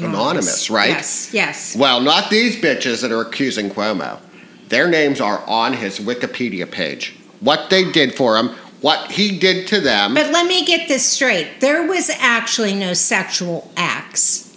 anonymous 0.00 0.68
right 0.68 0.90
Yes, 0.90 1.30
yes. 1.32 1.76
well 1.76 2.00
not 2.00 2.30
these 2.30 2.56
bitches 2.60 3.00
that 3.02 3.10
are 3.10 3.22
accusing 3.22 3.70
cuomo 3.70 4.20
their 4.68 4.88
names 4.88 5.20
are 5.20 5.42
on 5.46 5.72
his 5.72 5.98
wikipedia 5.98 6.70
page 6.70 7.16
what 7.40 7.70
they 7.70 7.90
did 7.90 8.14
for 8.14 8.36
him 8.36 8.48
what 8.82 9.10
he 9.10 9.38
did 9.38 9.66
to 9.68 9.80
them 9.80 10.12
But 10.14 10.32
let 10.32 10.46
me 10.46 10.64
get 10.66 10.86
this 10.86 11.04
straight. 11.04 11.60
There 11.60 11.86
was 11.86 12.10
actually 12.10 12.74
no 12.74 12.92
sexual 12.92 13.70
acts. 13.74 14.54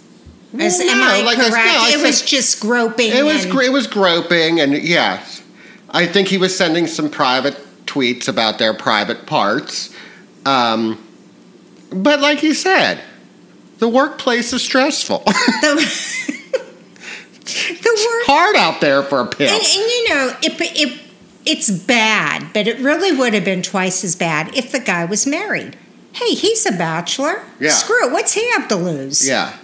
As, 0.58 0.78
Well, 0.78 0.90
am 0.90 0.98
no, 0.98 1.06
I 1.10 1.22
like 1.22 1.38
I- 1.38 1.48
correct? 1.48 1.66
no, 1.66 1.80
I 1.80 1.92
it 1.98 2.02
was 2.06 2.20
just 2.22 2.60
groping. 2.60 3.10
It 3.12 3.24
was 3.24 3.46
it 3.46 3.72
was 3.72 3.86
groping, 3.86 4.60
and 4.60 4.74
yes, 4.74 5.42
I 5.88 6.06
think 6.06 6.28
he 6.28 6.36
was 6.36 6.54
sending 6.56 6.86
some 6.86 7.08
private 7.10 7.56
tweets 7.86 8.28
about 8.28 8.58
their 8.58 8.74
private 8.74 9.24
parts. 9.26 9.92
Um, 10.44 11.02
but 11.90 12.20
like 12.20 12.42
you 12.42 12.52
said, 12.52 13.00
the 13.80 13.88
workplace 13.88 14.52
is 14.52 14.62
stressful. 14.62 15.18
the, 15.26 15.32
the 17.42 18.06
word 18.06 18.22
Hard 18.26 18.56
out 18.56 18.80
there 18.80 19.02
for 19.02 19.20
a 19.20 19.26
pimp. 19.26 19.50
And, 19.50 19.62
and 19.62 19.64
you 19.64 20.08
know, 20.08 20.32
it, 20.42 20.60
it 20.60 21.00
it's 21.46 21.70
bad, 21.70 22.52
but 22.52 22.68
it 22.68 22.78
really 22.78 23.16
would 23.16 23.34
have 23.34 23.44
been 23.44 23.62
twice 23.62 24.04
as 24.04 24.14
bad 24.14 24.54
if 24.56 24.70
the 24.70 24.78
guy 24.78 25.06
was 25.06 25.26
married. 25.26 25.76
Hey, 26.12 26.34
he's 26.34 26.66
a 26.66 26.72
bachelor. 26.72 27.42
Yeah. 27.58 27.70
Screw 27.70 28.06
it. 28.06 28.12
What's 28.12 28.34
he 28.34 28.50
have 28.52 28.68
to 28.68 28.76
lose? 28.76 29.26
Yeah, 29.26 29.56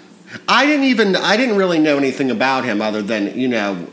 I 0.49 0.65
didn't 0.67 0.87
even 0.87 1.15
I 1.15 1.37
didn't 1.37 1.57
really 1.57 1.79
know 1.79 1.99
anything 1.99 2.31
about 2.31 2.65
him 2.65 2.81
other 2.81 3.03
than 3.03 3.39
you 3.39 3.49
know. 3.49 3.87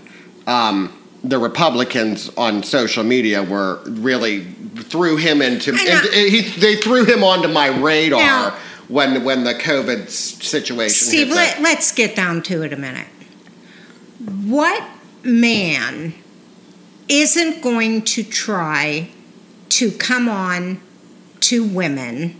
Um, 0.48 1.00
the 1.25 1.39
Republicans 1.39 2.30
on 2.36 2.63
social 2.63 3.03
media 3.03 3.42
were 3.44 3.82
really 3.86 4.44
threw 4.44 5.15
him 5.15 5.42
into. 5.42 5.74
I 5.74 6.10
and 6.13 6.30
he, 6.30 6.42
they 6.60 6.75
threw 6.75 7.06
him 7.06 7.24
onto 7.24 7.48
my 7.48 7.68
radar 7.68 8.20
Now- 8.20 8.58
when 8.88 9.24
when 9.24 9.44
the 9.44 9.54
COVID 9.54 10.10
situation. 10.10 11.08
Steve, 11.08 11.30
let, 11.30 11.62
let's 11.62 11.92
get 11.92 12.16
down 12.16 12.42
to 12.44 12.63
it 12.63 12.74
a 12.74 12.78
minute. 12.78 13.08
What 14.46 14.84
man 15.24 16.13
isn't 17.08 17.62
going 17.62 18.04
to 18.04 18.24
try 18.24 19.10
to 19.70 19.92
come 19.92 20.30
on 20.30 20.82
to 21.42 21.63
women 21.66 22.40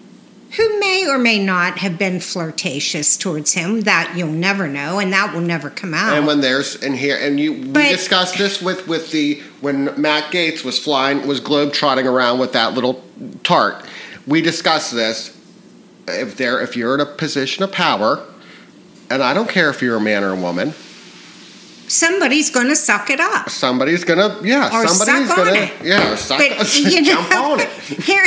who 0.56 0.80
may 0.80 1.08
or 1.08 1.18
may 1.18 1.44
not 1.44 1.80
have 1.80 1.98
been 1.98 2.20
flirtatious 2.20 3.18
towards 3.18 3.54
him? 3.54 3.82
That 3.82 4.14
you'll 4.16 4.30
never 4.30 4.68
know, 4.68 5.00
and 5.00 5.12
that 5.12 5.34
will 5.34 5.42
never 5.42 5.70
come 5.70 5.94
out. 5.94 6.16
And 6.16 6.28
when 6.28 6.42
there's 6.42 6.76
in 6.76 6.94
here, 6.94 7.18
and 7.20 7.40
you 7.40 7.54
we 7.54 7.90
discussed 7.90 8.38
this 8.38 8.62
with 8.62 8.88
with 8.88 9.12
the 9.12 9.42
when 9.62 10.00
Matt 10.00 10.32
Gaetz 10.32 10.64
was 10.64 10.78
flying 10.78 11.26
was 11.28 11.40
globe 11.40 11.74
trotting 11.74 12.06
around 12.06 12.40
with 12.40 12.54
that 12.54 12.74
little 12.74 13.04
tart. 13.44 13.84
We 14.28 14.42
discussed 14.42 14.94
this. 14.94 15.38
If 16.08 16.36
there, 16.38 16.62
if 16.62 16.76
you're 16.76 16.96
in 16.96 17.00
a 17.02 17.06
position 17.06 17.64
of 17.64 17.72
power, 17.72 18.24
and 19.10 19.24
I 19.24 19.34
don't 19.34 19.50
care 19.50 19.70
if 19.70 19.82
you're 19.82 19.98
a 19.98 20.02
man 20.02 20.24
or 20.24 20.32
a 20.32 20.36
woman, 20.36 20.74
Somebody's 21.88 22.50
going 22.50 22.70
to 22.70 22.76
suck 22.76 23.10
it 23.10 23.20
up. 23.20 23.50
somebody's 23.50 24.04
gonna 24.04 24.40
yeah, 24.42 24.68
Or 24.74 24.88
somebody's 24.88 25.28
suck 25.28 25.38
gonna 25.38 25.52
it. 25.52 25.72
yeah, 25.84 26.16
suck, 26.16 26.40
but 26.40 26.76
you 26.80 27.02
know, 27.02 27.12
jump 27.14 27.32
on 27.36 27.60
it. 27.60 27.70
Here, 28.04 28.26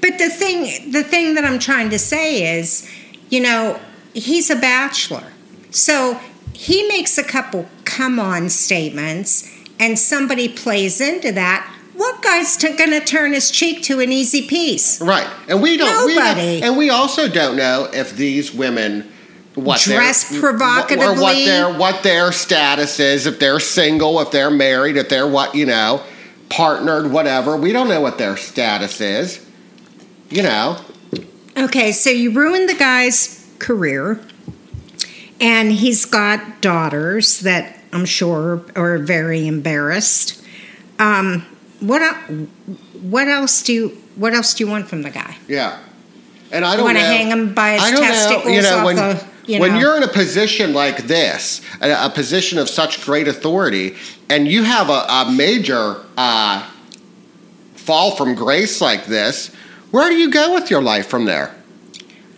but 0.00 0.18
the 0.18 0.28
thing, 0.28 0.92
the 0.92 1.02
thing 1.02 1.34
that 1.34 1.44
I'm 1.44 1.58
trying 1.58 1.90
to 1.90 1.98
say 1.98 2.58
is, 2.58 2.88
you 3.30 3.40
know, 3.40 3.80
he's 4.14 4.50
a 4.50 4.56
bachelor, 4.56 5.24
so 5.70 6.20
he 6.52 6.86
makes 6.86 7.16
a 7.18 7.24
couple 7.24 7.66
come 7.84 8.20
on 8.20 8.50
statements, 8.50 9.50
and 9.80 9.98
somebody 9.98 10.48
plays 10.48 11.00
into 11.00 11.32
that. 11.32 11.66
What 11.94 12.22
guy's 12.22 12.56
t- 12.56 12.74
going 12.76 12.90
to 12.90 13.00
turn 13.00 13.32
his 13.34 13.50
cheek 13.50 13.82
to 13.84 14.00
an 14.00 14.12
easy 14.12 14.46
piece? 14.46 15.00
Right, 15.00 15.28
and 15.48 15.60
we 15.60 15.76
don't. 15.76 16.06
We 16.06 16.14
Nobody. 16.14 16.60
don't 16.60 16.68
and 16.70 16.78
we 16.78 16.90
also 16.90 17.28
don't 17.28 17.56
know 17.56 17.88
if 17.92 18.16
these 18.16 18.52
women 18.52 19.10
what 19.54 19.80
Dress 19.82 20.28
their, 20.30 20.40
provocatively. 20.40 21.04
or 21.06 21.20
what 21.20 21.34
their 21.34 21.78
what 21.78 22.02
their 22.02 22.32
status 22.32 22.98
is, 22.98 23.26
if 23.26 23.38
they're 23.38 23.60
single, 23.60 24.20
if 24.20 24.30
they're 24.30 24.50
married, 24.50 24.96
if 24.96 25.08
they're 25.10 25.28
what 25.28 25.54
you 25.54 25.66
know, 25.66 26.02
partnered, 26.48 27.10
whatever. 27.12 27.56
We 27.56 27.72
don't 27.72 27.88
know 27.88 28.00
what 28.00 28.16
their 28.16 28.36
status 28.38 29.00
is. 29.00 29.44
You 30.30 30.42
know, 30.42 30.78
Okay, 31.58 31.92
so 31.92 32.08
you 32.08 32.30
ruined 32.32 32.70
the 32.70 32.74
guy's 32.74 33.46
career, 33.58 34.18
and 35.38 35.70
he's 35.70 36.06
got 36.06 36.62
daughters 36.62 37.40
that 37.40 37.78
I'm 37.92 38.06
sure 38.06 38.64
are 38.74 38.96
very 38.96 39.46
embarrassed. 39.46 40.42
Um, 40.98 41.44
what 41.82 42.02
what 43.00 43.28
else 43.28 43.62
do 43.62 43.72
you 43.72 43.88
what 44.16 44.34
else 44.34 44.54
do 44.54 44.64
you 44.64 44.70
want 44.70 44.88
from 44.88 45.02
the 45.02 45.10
guy? 45.10 45.36
yeah. 45.48 45.78
And 46.50 46.66
I 46.66 46.76
don't 46.76 46.84
Want 46.84 46.98
to 46.98 47.04
hang 47.04 47.28
him 47.28 47.54
by 47.54 47.78
his 47.78 47.98
testicles 47.98 48.44
know. 48.44 48.52
You 48.52 48.62
know 48.62 48.84
when 48.84 48.96
the 48.96 49.24
you 49.46 49.58
when 49.58 49.72
know? 49.72 49.78
you're 49.78 49.96
in 49.96 50.02
a 50.02 50.08
position 50.08 50.74
like 50.74 51.04
this, 51.04 51.62
a, 51.80 52.06
a 52.06 52.10
position 52.10 52.58
of 52.58 52.68
such 52.68 53.02
great 53.04 53.26
authority, 53.26 53.96
and 54.28 54.46
you 54.46 54.62
have 54.62 54.90
a, 54.90 55.04
a 55.08 55.32
major 55.32 55.96
uh, 56.16 56.68
fall 57.74 58.14
from 58.16 58.34
grace 58.34 58.80
like 58.82 59.06
this, 59.06 59.48
where 59.90 60.08
do 60.10 60.16
you 60.16 60.30
go 60.30 60.52
with 60.54 60.70
your 60.70 60.82
life 60.82 61.06
from 61.08 61.24
there? 61.24 61.54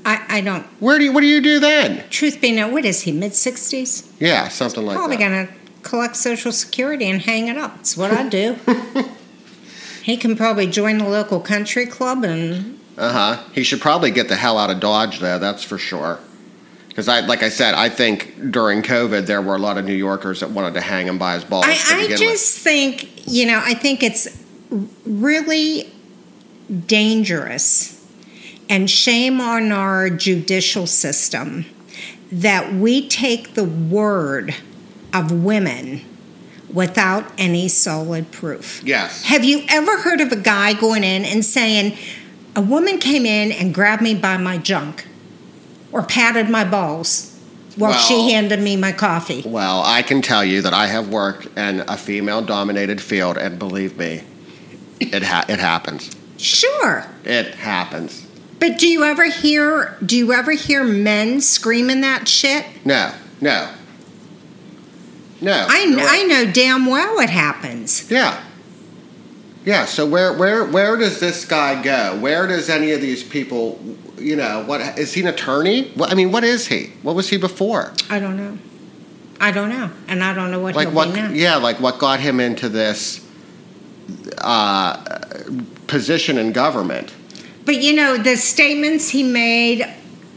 I, 0.06 0.24
I 0.28 0.40
don't. 0.42 0.64
Where 0.80 0.98
do 0.98 1.04
you, 1.04 1.12
what 1.12 1.22
do 1.22 1.26
you 1.26 1.40
do 1.40 1.58
then? 1.60 2.08
Truth 2.10 2.40
be 2.40 2.52
known, 2.52 2.72
what 2.72 2.84
is 2.84 3.02
he? 3.02 3.10
Mid 3.12 3.34
sixties? 3.34 4.10
Yeah, 4.20 4.48
something 4.48 4.84
like 4.86 4.96
Probably 4.96 5.16
that. 5.16 5.48
gonna 5.48 5.48
collect 5.82 6.16
Social 6.16 6.52
Security 6.52 7.06
and 7.06 7.20
hang 7.20 7.48
it 7.48 7.56
up. 7.58 7.80
It's 7.80 7.96
what 7.96 8.12
I 8.12 8.28
do. 8.28 8.56
he 10.04 10.18
can 10.18 10.37
probably 10.37 10.66
join 10.66 10.99
the 10.99 11.08
local 11.08 11.40
country 11.40 11.87
club 11.87 12.25
and 12.25 12.78
Uh 12.99 13.12
huh. 13.12 13.44
He 13.54 13.62
should 13.64 13.80
probably 13.80 14.11
get 14.11 14.28
the 14.28 14.37
hell 14.37 14.58
out 14.58 14.68
of 14.70 14.78
Dodge, 14.78 15.18
though. 15.18 15.38
That's 15.38 15.64
for 15.64 15.78
sure. 15.78 16.20
Because 16.88 17.08
I, 17.08 17.20
like 17.20 17.42
I 17.42 17.49
said, 17.49 17.75
I 17.75 17.88
think 17.88 18.52
during 18.52 18.82
COVID 18.82 19.26
there 19.26 19.40
were 19.40 19.56
a 19.56 19.58
lot 19.58 19.78
of 19.78 19.84
New 19.87 19.94
Yorkers 19.94 20.40
that 20.40 20.50
wanted 20.50 20.75
to 20.75 20.82
hang 20.82 21.08
him 21.08 21.18
by 21.18 21.34
his 21.34 21.44
balls. 21.44 21.64
I, 21.66 21.78
I 22.02 22.16
just 22.16 22.58
think, 22.58 23.26
you 23.26 23.46
know, 23.46 23.61
I 23.64 23.73
think 23.73 24.02
it's 24.02 24.28
really 25.06 25.90
dangerous 26.87 28.06
and 28.68 28.90
shame 28.90 29.40
on 29.40 29.73
our 29.73 30.11
judicial 30.11 30.87
system 30.87 31.64
that 32.30 32.75
we 32.75 33.08
take 33.08 33.54
the 33.54 33.64
word 33.64 34.54
of 35.14 35.32
women 35.32 36.02
without 36.75 37.25
any 37.38 37.69
solid 37.69 38.31
proof. 38.33 38.83
Yes. 38.85 39.25
Have 39.25 39.45
you 39.45 39.62
ever 39.69 39.99
heard 39.99 40.21
of 40.21 40.33
a 40.33 40.37
guy 40.37 40.75
going 40.75 41.04
in 41.04 41.25
and 41.25 41.43
saying, 41.45 41.97
a 42.57 42.61
woman 42.61 42.99
came 42.99 43.25
in 43.25 43.50
and 43.52 43.73
grabbed 43.73 44.02
me 44.02 44.14
by 44.14 44.37
my 44.37 44.59
junk 44.59 45.07
or 45.93 46.02
patted 46.02 46.50
my 46.50 46.64
balls 46.64 47.31
while 47.76 47.90
Well- 47.93 48.00
she 48.00 48.31
handed 48.33 48.61
me 48.61 48.76
my 48.76 48.93
coffee? 48.93 49.43
Well, 49.47 49.83
I 49.87 50.02
can 50.02 50.21
tell 50.21 50.45
you 50.45 50.61
that 50.62 50.75
I 50.75 50.87
have 50.88 51.09
worked 51.09 51.47
in 51.57 51.81
a 51.88 51.97
female-dominated 51.97 53.00
field, 53.00 53.38
and 53.38 53.59
believe 53.59 53.97
me, 53.97 54.23
it 55.00 55.23
ha- 55.23 55.45
it 55.49 55.61
happens. 55.61 56.11
Sure. 56.37 57.07
It 57.25 57.54
happens. 57.54 58.26
But 58.59 58.78
do 58.78 58.87
you 58.88 59.04
ever 59.04 59.25
hear 59.31 59.97
do 60.04 60.16
you 60.16 60.33
ever 60.33 60.52
hear 60.52 60.85
men 60.85 61.40
screaming 61.40 62.00
that 62.00 62.26
shit? 62.28 62.64
No, 62.85 63.12
no, 63.40 63.69
no. 65.41 65.67
I, 65.69 65.85
you're 65.85 66.00
I 66.00 66.23
know 66.25 66.50
damn 66.50 66.87
well 66.87 67.19
it 67.21 67.31
happens. 67.31 68.11
Yeah. 68.11 68.43
Yeah. 69.64 69.85
So 69.85 70.07
where 70.07 70.33
where 70.37 70.64
where 70.64 70.97
does 70.97 71.21
this 71.21 71.45
guy 71.45 71.83
go? 71.83 72.19
Where 72.21 72.47
does 72.47 72.69
any 72.69 72.93
of 72.93 73.00
these 73.00 73.23
people? 73.23 73.81
You 74.19 74.37
know, 74.37 74.64
what 74.64 74.99
is 74.99 75.12
he 75.12 75.23
an 75.23 75.29
attorney? 75.29 75.91
What, 75.91 76.11
I 76.11 76.14
mean, 76.14 76.33
what 76.33 76.45
is 76.45 76.69
he? 76.69 76.93
What 77.03 77.14
was 77.14 77.29
he 77.29 77.37
before? 77.37 77.93
I 78.09 78.19
don't 78.19 78.37
know. 78.37 78.59
I 79.41 79.50
don't 79.50 79.69
know, 79.69 79.91
and 80.09 80.23
I 80.23 80.33
don't 80.33 80.50
know 80.50 80.61
what 80.61 80.75
Like 80.75 80.93
what? 80.93 81.35
Yeah, 81.35 81.57
like 81.57 81.81
what 81.81 81.99
got 81.99 82.21
him 82.21 82.41
into 82.41 82.69
this 82.69 83.26
uh, 84.38 84.97
position 85.87 86.38
in 86.38 86.53
government? 86.53 87.12
But 87.64 87.83
you 87.83 87.95
know 87.95 88.17
the 88.17 88.37
statements 88.37 89.11
he 89.11 89.23
made. 89.23 89.87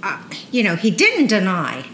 Uh, 0.02 0.22
you 0.52 0.64
know 0.64 0.76
he 0.76 0.92
didn't 0.92 1.28
deny. 1.28 1.86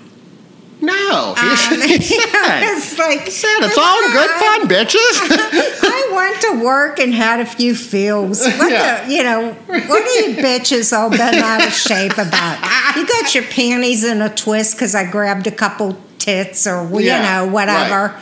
No, 0.84 1.34
he, 1.38 1.46
Um, 1.46 2.60
it's 2.62 2.98
like 3.00 3.22
it's 3.26 3.78
all 3.78 4.02
good 4.12 4.30
fun, 4.32 4.68
bitches. 4.68 5.00
I 5.82 6.12
went 6.14 6.42
to 6.42 6.64
work 6.66 7.00
and 7.00 7.14
had 7.14 7.40
a 7.40 7.46
few 7.46 7.74
feels. 7.74 8.44
What 8.46 8.70
Yeah. 8.70 9.06
the, 9.06 9.14
you 9.14 9.24
know, 9.24 9.54
what 9.54 9.90
are 10.04 10.20
you 10.30 10.36
bitches 10.36 10.92
all 10.92 11.10
bent 11.10 11.38
out 11.38 11.66
of 11.66 11.72
shape 11.74 12.14
about? 12.18 12.96
You 12.98 13.08
got 13.08 13.34
your 13.34 13.46
panties 13.46 14.04
in 14.04 14.22
a 14.22 14.30
twist 14.30 14.76
because 14.76 14.94
I 14.94 15.10
grabbed 15.10 15.48
a 15.48 15.52
couple 15.52 15.98
tits 16.20 16.68
or 16.68 16.84
well, 16.84 17.02
Yeah, 17.02 17.18
you 17.18 17.48
know 17.48 17.54
whatever. 17.54 18.20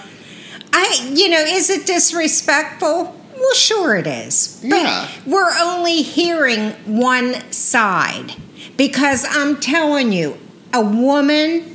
I, 0.71 1.11
you 1.13 1.29
know, 1.29 1.39
is 1.41 1.69
it 1.71 1.87
disrespectful? 1.87 3.15
Well, 3.37 3.53
sure 3.55 3.95
it 3.95 4.05
is. 4.05 4.59
But 4.61 4.83
Yeah. 4.83 5.07
we're 5.25 5.51
only 5.59 6.03
hearing 6.03 6.71
one 6.85 7.51
side 7.51 8.35
because 8.77 9.25
I'm 9.27 9.59
telling 9.59 10.11
you, 10.11 10.37
a 10.73 10.81
woman 10.81 11.70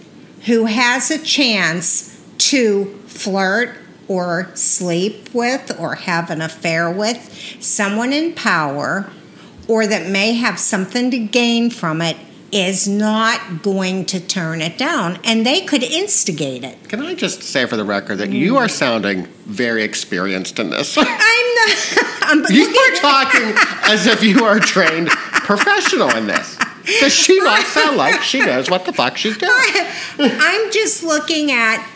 who 0.47 0.65
has 0.67 1.11
a 1.11 1.19
chance 1.19 2.21
to 2.39 2.85
flirt 3.07 3.77
or 4.09 4.49
sleep 4.55 5.29
with 5.35 5.75
or 5.79 5.97
have 5.97 6.31
an 6.31 6.41
affair 6.41 6.91
with 6.91 7.57
someone 7.61 8.13
in 8.13 8.33
power 8.35 9.11
or 9.69 9.87
that 9.87 10.09
may 10.09 10.33
have 10.35 10.59
something 10.59 11.11
to 11.11 11.19
gain 11.19 11.71
from 11.71 12.01
it 12.01 12.17
is 12.53 12.87
not 12.87 13.63
going 13.63 14.05
to 14.05 14.21
turn 14.21 14.61
it 14.63 14.79
down 14.79 15.19
and 15.25 15.45
they 15.45 15.61
could 15.63 15.83
instigate 15.83 16.63
it. 16.63 16.89
Can 16.89 17.01
I 17.05 17.15
just 17.15 17.43
say 17.43 17.67
for 17.67 17.77
the 17.77 17.85
record 17.85 18.19
that 18.19 18.29
Mm. 18.31 18.35
you 18.39 18.57
are 18.57 18.69
sounding 18.69 19.25
very 19.47 19.83
experienced 19.83 20.61
in 20.61 20.71
this? 20.71 20.97
I'm 20.99 21.05
not 21.07 21.79
I'm 22.23 22.45
You 22.49 22.67
are 22.69 22.97
talking 23.01 23.53
as 23.91 24.07
if 24.07 24.23
you 24.23 24.45
are 24.45 24.59
a 24.59 24.61
trained 24.61 25.09
professional 25.09 26.11
in 26.17 26.29
this. 26.29 26.57
Does 27.01 27.13
she 27.13 27.39
not 27.41 27.63
sound 27.67 27.97
like 27.97 28.23
she 28.23 28.41
knows 28.41 28.71
what 28.71 28.85
the 28.85 28.93
fuck 28.93 29.17
she's 29.17 29.37
doing? 29.37 29.53
I'm 30.19 30.71
just 30.73 31.03
looking 31.03 31.51
at, 31.51 31.87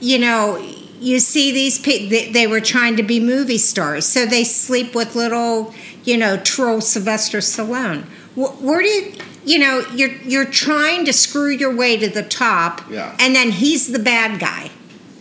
you 0.00 0.18
know, 0.18 0.56
you 1.00 1.18
see 1.20 1.52
these 1.52 1.78
people, 1.78 2.08
they, 2.10 2.30
they 2.32 2.46
were 2.46 2.60
trying 2.60 2.96
to 2.96 3.02
be 3.02 3.20
movie 3.20 3.58
stars, 3.58 4.06
so 4.06 4.26
they 4.26 4.44
sleep 4.44 4.94
with 4.94 5.14
little, 5.14 5.72
you 6.04 6.16
know, 6.16 6.36
troll 6.36 6.80
Sylvester 6.80 7.38
Stallone. 7.38 8.02
Wh- 8.34 8.60
Where 8.62 8.80
do 8.82 8.88
you, 8.88 9.12
you 9.44 9.58
know, 9.58 9.84
you're 9.94 10.12
you're 10.22 10.44
trying 10.44 11.04
to 11.06 11.12
screw 11.12 11.50
your 11.50 11.74
way 11.74 11.96
to 11.96 12.08
the 12.08 12.22
top, 12.22 12.82
Yeah. 12.90 13.16
and 13.18 13.34
then 13.34 13.50
he's 13.52 13.90
the 13.92 13.98
bad 13.98 14.38
guy. 14.40 14.70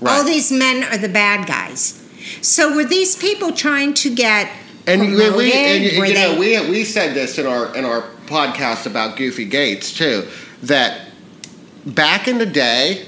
All 0.04 0.24
these 0.24 0.52
men 0.52 0.84
are 0.84 0.98
the 0.98 1.10
bad 1.10 1.48
guys. 1.48 1.98
So 2.42 2.76
were 2.76 2.84
these 2.86 3.16
people 3.16 3.52
trying 3.52 3.94
to 3.96 4.14
get 4.14 4.50
And 4.88 5.02
we, 5.02 5.08
promoted? 5.08 5.36
we 5.38 5.54
and, 5.54 5.84
you 6.08 6.14
know, 6.14 6.40
we 6.40 6.70
we 6.70 6.84
said 6.84 7.14
this 7.14 7.38
in 7.38 7.46
our 7.46 7.76
in 7.76 7.86
our 7.86 8.02
podcast 8.26 8.86
about 8.86 9.18
Goofy 9.18 9.50
Gaetz 9.50 9.96
too, 9.96 10.28
that 10.64 11.10
back 11.86 12.28
in 12.28 12.38
the 12.38 12.46
day, 12.46 13.06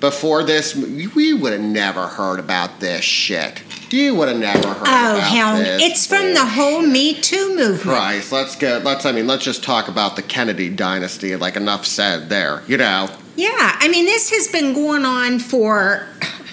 before 0.00 0.42
this, 0.42 0.74
we 0.74 1.32
would 1.32 1.52
have 1.52 1.62
never 1.62 2.06
heard 2.06 2.38
about 2.38 2.80
this 2.80 3.04
shit. 3.04 3.62
You 3.90 4.14
would 4.16 4.28
have 4.28 4.38
never 4.38 4.68
heard. 4.68 4.86
Oh 4.86 5.20
hell! 5.20 5.56
It's 5.58 6.06
from 6.06 6.34
the 6.34 6.44
whole 6.44 6.82
Me 6.82 7.14
Too 7.14 7.56
movement. 7.56 7.82
Christ, 7.82 8.32
let's 8.32 8.56
get 8.56 8.84
Let's. 8.84 9.06
I 9.06 9.12
mean, 9.12 9.26
let's 9.26 9.44
just 9.44 9.62
talk 9.62 9.88
about 9.88 10.16
the 10.16 10.22
Kennedy 10.22 10.68
dynasty. 10.68 11.36
Like 11.36 11.56
enough 11.56 11.86
said 11.86 12.28
there. 12.28 12.62
You 12.66 12.76
know. 12.76 13.08
Yeah, 13.36 13.50
I 13.52 13.88
mean, 13.88 14.04
this 14.04 14.30
has 14.30 14.48
been 14.48 14.74
going 14.74 15.04
on 15.04 15.38
for. 15.38 16.06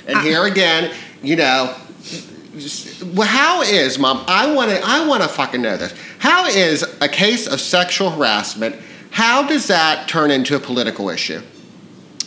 And 0.07 0.17
uh, 0.17 0.21
here 0.21 0.45
again, 0.45 0.93
you 1.21 1.35
know, 1.35 1.75
well, 3.13 3.27
how 3.27 3.61
is 3.61 3.97
mom? 3.99 4.23
I 4.27 4.53
want 4.53 4.71
to. 4.71 4.81
I 4.83 5.05
want 5.07 5.23
to 5.23 5.29
fucking 5.29 5.61
know 5.61 5.77
this. 5.77 5.93
How 6.19 6.47
is 6.47 6.83
a 7.01 7.07
case 7.07 7.47
of 7.47 7.59
sexual 7.61 8.09
harassment? 8.09 8.75
How 9.11 9.45
does 9.47 9.67
that 9.67 10.07
turn 10.07 10.31
into 10.31 10.55
a 10.55 10.59
political 10.59 11.09
issue? 11.09 11.41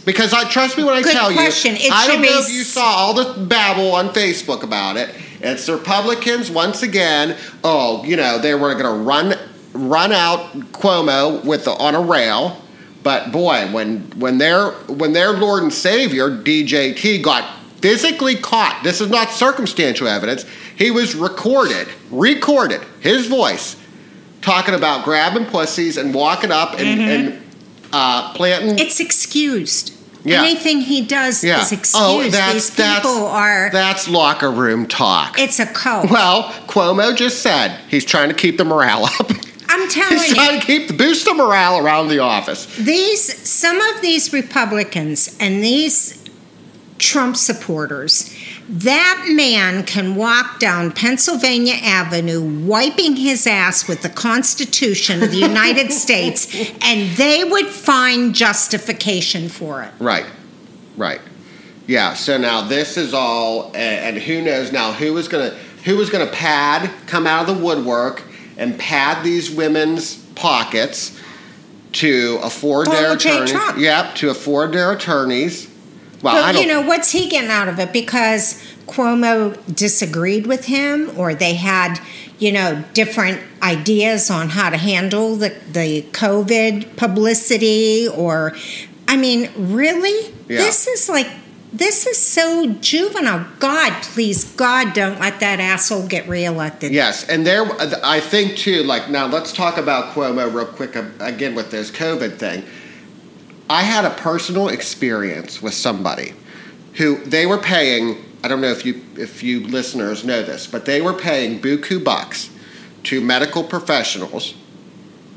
Because 0.04 0.34
I 0.34 0.48
trust 0.48 0.76
me 0.76 0.84
when 0.84 0.94
I 0.94 1.02
Good 1.02 1.12
tell 1.12 1.32
question. 1.32 1.72
you, 1.76 1.82
It 1.82 1.92
I 1.92 2.06
don't 2.06 2.20
know 2.20 2.38
if 2.40 2.50
you 2.50 2.62
saw 2.62 2.82
all 2.84 3.14
the 3.14 3.44
babble 3.46 3.92
on 3.94 4.10
Facebook 4.10 4.62
about 4.62 4.96
it. 4.96 5.14
It's 5.40 5.66
the 5.66 5.76
Republicans 5.76 6.50
once 6.50 6.82
again. 6.82 7.36
Oh, 7.62 8.04
you 8.04 8.16
know 8.16 8.38
they 8.38 8.54
were 8.54 8.74
going 8.74 8.84
to 8.84 9.02
run 9.02 9.34
run 9.72 10.12
out 10.12 10.52
Cuomo 10.72 11.44
with 11.44 11.64
the, 11.64 11.72
on 11.72 11.94
a 11.94 12.00
rail. 12.00 12.60
But 13.02 13.32
boy, 13.32 13.68
when 13.72 14.00
when 14.18 14.38
their 14.38 14.70
when 14.88 15.12
their 15.12 15.32
Lord 15.32 15.62
and 15.62 15.72
Savior 15.72 16.30
DJT 16.30 17.22
got 17.22 17.44
physically 17.84 18.34
caught, 18.34 18.80
this 18.82 19.02
is 19.02 19.10
not 19.10 19.30
circumstantial 19.30 20.08
evidence. 20.08 20.46
He 20.74 20.90
was 20.90 21.14
recorded, 21.14 21.86
recorded 22.10 22.80
his 23.00 23.26
voice 23.26 23.76
talking 24.40 24.72
about 24.72 25.04
grabbing 25.04 25.44
pussies 25.44 25.98
and 25.98 26.14
walking 26.14 26.50
up 26.50 26.80
and, 26.80 26.98
and 27.02 27.42
uh, 27.92 28.32
planting. 28.32 28.78
It's 28.78 29.00
excused. 29.00 29.92
Yeah. 30.24 30.40
Anything 30.40 30.80
he 30.80 31.04
does 31.04 31.44
yeah. 31.44 31.60
is 31.60 31.72
excused. 31.72 32.02
Oh, 32.02 32.22
that's 32.30 32.54
These 32.54 32.76
that's 32.76 33.06
people 33.06 33.26
are. 33.26 33.68
that's 33.70 34.08
locker 34.08 34.50
room 34.50 34.86
talk. 34.86 35.38
it's 35.38 35.60
a 35.60 35.66
cult. 35.66 36.10
well, 36.10 36.44
Cuomo 36.66 37.14
just 37.14 37.42
said 37.42 37.78
he's 37.90 38.06
trying 38.06 38.30
to 38.30 38.34
keep 38.34 38.56
the 38.56 38.64
morale 38.64 39.04
up. 39.04 39.30
I'm 39.68 39.90
telling 39.90 40.16
he's 40.16 40.30
you, 40.30 40.34
trying 40.36 40.58
to 40.58 40.66
keep 40.66 40.88
the 40.88 40.94
boost 40.94 41.26
the 41.26 41.34
morale 41.34 41.84
around 41.84 42.08
the 42.08 42.20
office. 42.20 42.64
these 42.76 43.46
some 43.46 43.78
of 43.78 44.00
these 44.00 44.32
Republicans 44.32 45.36
and 45.38 45.62
these 45.62 46.23
Trump 46.98 47.36
supporters, 47.36 48.32
that 48.68 49.28
man 49.30 49.84
can 49.84 50.14
walk 50.14 50.60
down 50.60 50.92
Pennsylvania 50.92 51.74
Avenue 51.82 52.40
wiping 52.40 53.16
his 53.16 53.46
ass 53.46 53.88
with 53.88 54.02
the 54.02 54.08
Constitution 54.08 55.22
of 55.22 55.30
the 55.30 55.38
United 55.38 55.92
States, 56.04 56.54
and 56.80 57.10
they 57.16 57.44
would 57.44 57.66
find 57.66 58.34
justification 58.34 59.48
for 59.48 59.82
it. 59.82 59.92
Right, 59.98 60.26
right. 60.96 61.20
Yeah. 61.86 62.14
So 62.14 62.38
now 62.38 62.62
this 62.62 62.96
is 62.96 63.12
all, 63.12 63.74
and, 63.74 64.16
who 64.18 64.40
knows 64.42 64.72
now 64.72 64.92
who 64.92 65.16
is 65.18 65.28
gonna 65.28 65.50
who 65.84 66.00
is 66.00 66.08
gonna 66.08 66.30
pad 66.30 66.90
come 67.06 67.26
out 67.26 67.48
of 67.48 67.58
the 67.58 67.62
woodwork 67.62 68.22
and 68.56 68.78
pad 68.78 69.22
these 69.22 69.50
women's 69.50 70.16
pockets 70.34 71.20
to 71.92 72.38
afford 72.42 72.86
their 72.86 73.14
attorneys. 73.14 73.52
Yep, 73.76 74.14
to 74.16 74.30
afford 74.30 74.72
their 74.72 74.92
attorneys. 74.92 75.68
Well, 76.32 76.60
you 76.60 76.66
know, 76.66 76.80
what's 76.80 77.12
he 77.12 77.28
getting 77.28 77.50
out 77.50 77.68
of 77.68 77.78
it? 77.78 77.92
Because 77.92 78.62
Cuomo 78.86 79.58
disagreed 79.74 80.46
with 80.46 80.66
him, 80.66 81.12
or 81.18 81.34
they 81.34 81.54
had, 81.54 82.00
you 82.38 82.52
know, 82.52 82.84
different 82.94 83.40
ideas 83.62 84.30
on 84.30 84.50
how 84.50 84.70
to 84.70 84.76
handle 84.76 85.36
the, 85.36 85.50
the 85.70 86.02
COVID 86.12 86.96
publicity, 86.96 88.08
or, 88.08 88.54
I 89.06 89.16
mean, 89.16 89.50
really? 89.56 90.32
Yeah. 90.48 90.58
This 90.58 90.86
is 90.86 91.08
like 91.08 91.28
this 91.74 92.06
is 92.06 92.16
so 92.16 92.72
juvenile. 92.74 93.46
God, 93.58 94.00
please, 94.04 94.44
God, 94.44 94.92
don't 94.94 95.18
let 95.18 95.40
that 95.40 95.58
asshole 95.58 96.06
get 96.06 96.28
reelected. 96.28 96.92
Yes, 96.92 97.28
and 97.28 97.44
there, 97.44 97.66
I 98.04 98.20
think 98.20 98.56
too. 98.56 98.84
Like 98.84 99.10
now, 99.10 99.26
let's 99.26 99.52
talk 99.52 99.76
about 99.76 100.14
Cuomo 100.14 100.54
real 100.54 100.66
quick 100.66 100.96
um, 100.96 101.12
again 101.18 101.56
with 101.56 101.72
this 101.72 101.90
COVID 101.90 102.36
thing. 102.36 102.62
I 103.68 103.82
had 103.82 104.04
a 104.04 104.10
personal 104.10 104.68
experience 104.68 105.62
with 105.62 105.74
somebody 105.74 106.34
who 106.94 107.22
they 107.24 107.46
were 107.46 107.58
paying. 107.58 108.24
I 108.42 108.48
don't 108.48 108.60
know 108.60 108.70
if 108.70 108.84
you 108.84 109.02
if 109.16 109.42
you 109.42 109.66
listeners 109.66 110.24
know 110.24 110.42
this, 110.42 110.66
but 110.66 110.84
they 110.84 111.00
were 111.00 111.14
paying 111.14 111.60
buku 111.60 112.02
bucks 112.02 112.50
to 113.04 113.20
medical 113.20 113.64
professionals 113.64 114.54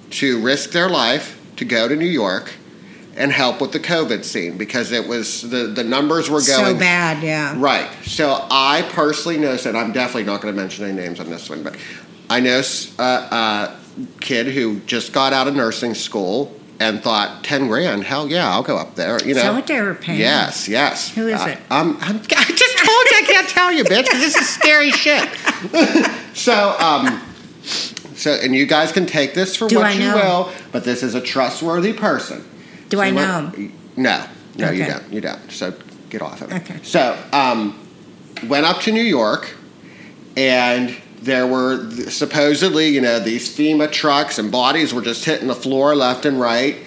to 0.09 0.41
risk 0.41 0.71
their 0.71 0.89
life 0.89 1.39
to 1.57 1.65
go 1.65 1.87
to 1.87 1.95
New 1.95 2.05
York 2.05 2.51
and 3.15 3.31
help 3.31 3.59
with 3.59 3.71
the 3.71 3.79
COVID 3.79 4.23
scene 4.23 4.57
because 4.57 4.91
it 4.91 5.07
was 5.07 5.49
the 5.49 5.67
the 5.67 5.83
numbers 5.83 6.29
were 6.29 6.41
going 6.41 6.75
so 6.75 6.77
bad. 6.77 7.23
Yeah, 7.23 7.55
Right. 7.57 7.89
So 8.03 8.45
I 8.51 8.87
personally 8.91 9.37
know, 9.37 9.57
and 9.65 9.77
I'm 9.77 9.91
definitely 9.91 10.25
not 10.25 10.41
going 10.41 10.53
to 10.53 10.59
mention 10.59 10.85
any 10.85 10.93
names 10.93 11.19
on 11.19 11.29
this 11.29 11.49
one, 11.49 11.63
but 11.63 11.75
I 12.29 12.41
know 12.41 12.59
a, 12.59 13.01
a 13.01 13.03
uh, 13.03 13.27
uh, 13.31 13.75
kid 14.19 14.47
who 14.47 14.81
just 14.81 15.13
got 15.13 15.33
out 15.33 15.47
of 15.47 15.55
nursing 15.55 15.95
school 15.95 16.53
and 16.79 17.01
thought, 17.01 17.43
10 17.43 17.67
grand, 17.67 18.03
hell 18.03 18.27
yeah, 18.29 18.49
I'll 18.51 18.63
go 18.63 18.77
up 18.77 18.95
there. 18.95 19.19
You 19.19 19.33
know? 19.33 19.39
Is 19.39 19.43
that 19.43 19.53
what 19.53 19.67
they 19.67 19.81
were 19.81 19.95
paying? 19.95 20.19
Yes, 20.19 20.67
yes. 20.67 21.09
Who 21.15 21.27
is 21.27 21.39
I- 21.39 21.51
it? 21.51 21.59
I'm, 21.71 21.97
I'm, 22.01 22.15
I 22.19 22.19
just 22.19 22.77
told 22.77 23.05
you 23.09 23.17
I 23.17 23.23
can't 23.25 23.49
tell 23.49 23.71
you, 23.71 23.83
bitch. 23.83 24.09
This 24.11 24.35
is 24.35 24.47
scary 24.47 24.91
shit. 24.91 25.27
so, 26.35 26.75
um, 26.79 27.21
so, 27.63 28.31
and 28.31 28.55
you 28.55 28.65
guys 28.65 28.91
can 28.91 29.05
take 29.05 29.33
this 29.33 29.55
for 29.55 29.67
Do 29.67 29.77
what 29.77 29.85
I 29.87 29.91
you 29.93 29.99
know? 29.99 30.15
will, 30.15 30.53
but 30.71 30.83
this 30.83 31.03
is 31.03 31.15
a 31.15 31.21
trustworthy 31.21 31.93
person. 31.93 32.43
Do 32.89 32.97
So 32.97 33.03
I 33.03 33.09
know 33.11 33.47
him? 33.49 33.73
No, 33.95 34.25
no, 34.55 34.69
you 34.71 34.85
don't. 34.85 35.11
You 35.11 35.21
don't. 35.21 35.51
So 35.51 35.73
get 36.09 36.21
off 36.21 36.41
of 36.41 36.51
it. 36.51 36.61
Okay. 36.61 36.79
So 36.83 37.17
um, 37.33 37.77
went 38.47 38.65
up 38.65 38.81
to 38.81 38.91
New 38.91 39.03
York, 39.03 39.53
and 40.35 40.95
there 41.17 41.47
were 41.47 41.89
supposedly, 42.09 42.89
you 42.89 43.01
know, 43.01 43.19
these 43.19 43.55
FEMA 43.55 43.91
trucks 43.91 44.37
and 44.37 44.51
bodies 44.51 44.93
were 44.93 45.01
just 45.01 45.25
hitting 45.25 45.47
the 45.47 45.55
floor 45.55 45.95
left 45.95 46.25
and 46.25 46.39
right, 46.39 46.77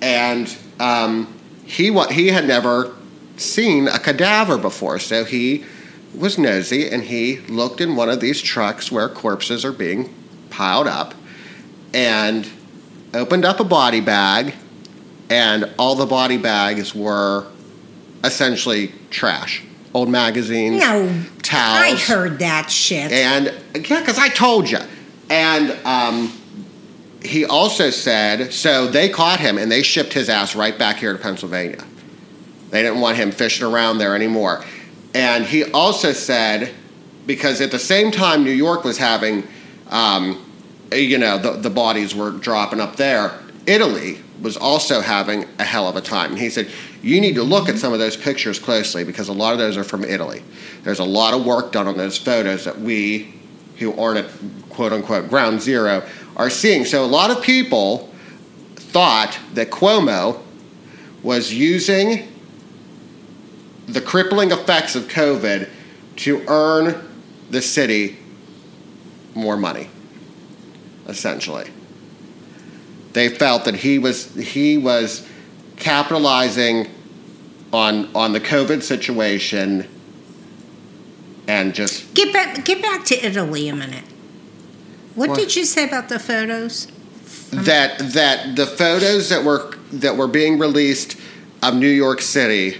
and 0.00 0.56
um, 0.80 1.32
he 1.64 1.92
he 2.10 2.28
had 2.28 2.46
never 2.46 2.94
seen 3.36 3.88
a 3.88 3.98
cadaver 3.98 4.58
before, 4.58 4.98
so 4.98 5.24
he 5.24 5.64
was 6.14 6.38
nosy 6.38 6.88
and 6.88 7.02
he 7.02 7.38
looked 7.48 7.80
in 7.80 7.96
one 7.96 8.08
of 8.08 8.20
these 8.20 8.40
trucks 8.40 8.92
where 8.92 9.08
corpses 9.08 9.64
are 9.64 9.72
being 9.72 10.14
piled 10.50 10.86
up, 10.86 11.14
and 11.92 12.48
opened 13.12 13.44
up 13.44 13.60
a 13.60 13.64
body 13.64 14.00
bag. 14.00 14.54
And 15.30 15.72
all 15.78 15.94
the 15.94 16.06
body 16.06 16.36
bags 16.36 16.94
were 16.94 17.46
essentially 18.22 18.92
trash. 19.10 19.64
Old 19.94 20.08
magazines, 20.08 20.80
No, 20.80 21.22
towels. 21.42 21.80
I 21.80 21.96
heard 21.96 22.40
that 22.40 22.68
shit. 22.70 23.12
And 23.12 23.46
yeah, 23.88 24.00
because 24.00 24.18
I 24.18 24.28
told 24.28 24.68
you. 24.68 24.78
And 25.30 25.70
um, 25.86 26.32
he 27.22 27.44
also 27.44 27.90
said 27.90 28.52
so 28.52 28.88
they 28.88 29.08
caught 29.08 29.40
him 29.40 29.56
and 29.56 29.70
they 29.70 29.82
shipped 29.82 30.12
his 30.12 30.28
ass 30.28 30.54
right 30.54 30.76
back 30.76 30.96
here 30.96 31.12
to 31.12 31.18
Pennsylvania. 31.18 31.84
They 32.70 32.82
didn't 32.82 33.00
want 33.00 33.16
him 33.16 33.30
fishing 33.30 33.66
around 33.66 33.98
there 33.98 34.16
anymore. 34.16 34.64
And 35.14 35.46
he 35.46 35.64
also 35.70 36.12
said 36.12 36.74
because 37.26 37.60
at 37.60 37.70
the 37.70 37.78
same 37.78 38.10
time 38.10 38.44
New 38.44 38.50
York 38.50 38.84
was 38.84 38.98
having, 38.98 39.46
um, 39.90 40.44
you 40.92 41.18
know, 41.18 41.38
the, 41.38 41.52
the 41.52 41.70
bodies 41.70 42.14
were 42.14 42.32
dropping 42.32 42.80
up 42.80 42.96
there. 42.96 43.32
Italy 43.66 44.18
was 44.40 44.56
also 44.56 45.00
having 45.00 45.46
a 45.58 45.64
hell 45.64 45.88
of 45.88 45.96
a 45.96 46.00
time. 46.00 46.32
And 46.32 46.38
he 46.38 46.50
said, 46.50 46.70
You 47.02 47.20
need 47.20 47.34
to 47.36 47.42
look 47.42 47.68
at 47.68 47.78
some 47.78 47.92
of 47.92 47.98
those 47.98 48.16
pictures 48.16 48.58
closely 48.58 49.04
because 49.04 49.28
a 49.28 49.32
lot 49.32 49.52
of 49.52 49.58
those 49.58 49.76
are 49.76 49.84
from 49.84 50.04
Italy. 50.04 50.42
There's 50.82 50.98
a 50.98 51.04
lot 51.04 51.34
of 51.34 51.44
work 51.44 51.72
done 51.72 51.86
on 51.86 51.96
those 51.96 52.18
photos 52.18 52.64
that 52.64 52.80
we, 52.80 53.34
who 53.78 53.98
aren't 53.98 54.18
at 54.18 54.30
quote 54.70 54.92
unquote 54.92 55.28
ground 55.28 55.62
zero, 55.62 56.06
are 56.36 56.50
seeing. 56.50 56.84
So 56.84 57.04
a 57.04 57.06
lot 57.06 57.30
of 57.30 57.42
people 57.42 58.12
thought 58.76 59.38
that 59.54 59.70
Cuomo 59.70 60.40
was 61.22 61.52
using 61.52 62.28
the 63.86 64.00
crippling 64.00 64.50
effects 64.50 64.94
of 64.94 65.04
COVID 65.04 65.68
to 66.16 66.44
earn 66.48 67.08
the 67.50 67.62
city 67.62 68.18
more 69.34 69.56
money, 69.56 69.88
essentially 71.08 71.70
they 73.14 73.28
felt 73.30 73.64
that 73.64 73.76
he 73.76 73.98
was 73.98 74.32
he 74.34 74.76
was 74.76 75.26
capitalizing 75.76 76.88
on 77.72 78.14
on 78.14 78.32
the 78.32 78.40
COVID 78.40 78.82
situation 78.82 79.88
and 81.48 81.74
just 81.74 82.12
Get 82.14 82.32
back, 82.32 82.64
get 82.64 82.80
back 82.82 83.04
to 83.06 83.26
Italy 83.26 83.68
a 83.68 83.74
minute. 83.76 84.04
What, 85.14 85.30
What? 85.30 85.38
did 85.38 85.54
you 85.56 85.64
say 85.64 85.84
about 85.84 86.08
the 86.08 86.18
photos? 86.18 86.88
that 87.50 87.98
that 88.14 88.56
the 88.56 88.66
photos 88.66 89.28
that 89.28 89.44
were 89.44 89.72
that 89.92 90.16
were 90.16 90.26
being 90.26 90.58
released 90.58 91.16
of 91.62 91.74
New 91.76 91.86
York 91.88 92.20
City 92.20 92.78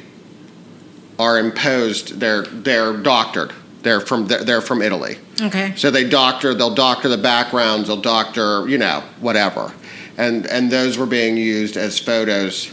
are 1.17 1.39
imposed 1.39 2.19
they're 2.19 2.43
they're 2.43 2.93
doctored 2.97 3.53
they're 3.83 4.01
from 4.01 4.27
they're, 4.27 4.43
they're 4.43 4.61
from 4.61 4.83
Italy 4.83 5.17
Okay. 5.41 5.73
so 5.77 5.93
they 5.93 6.03
doctor 6.09 6.55
they'll 6.55 6.75
doctor 6.75 7.09
the 7.09 7.17
backgrounds 7.19 7.87
they'll 7.87 8.01
doctor 8.01 8.69
you 8.69 8.79
know 8.79 9.05
whatever 9.21 9.73
and 10.17 10.47
and 10.47 10.71
those 10.71 10.97
were 10.99 11.07
being 11.07 11.37
used 11.37 11.77
as 11.77 11.99
photos 11.99 12.71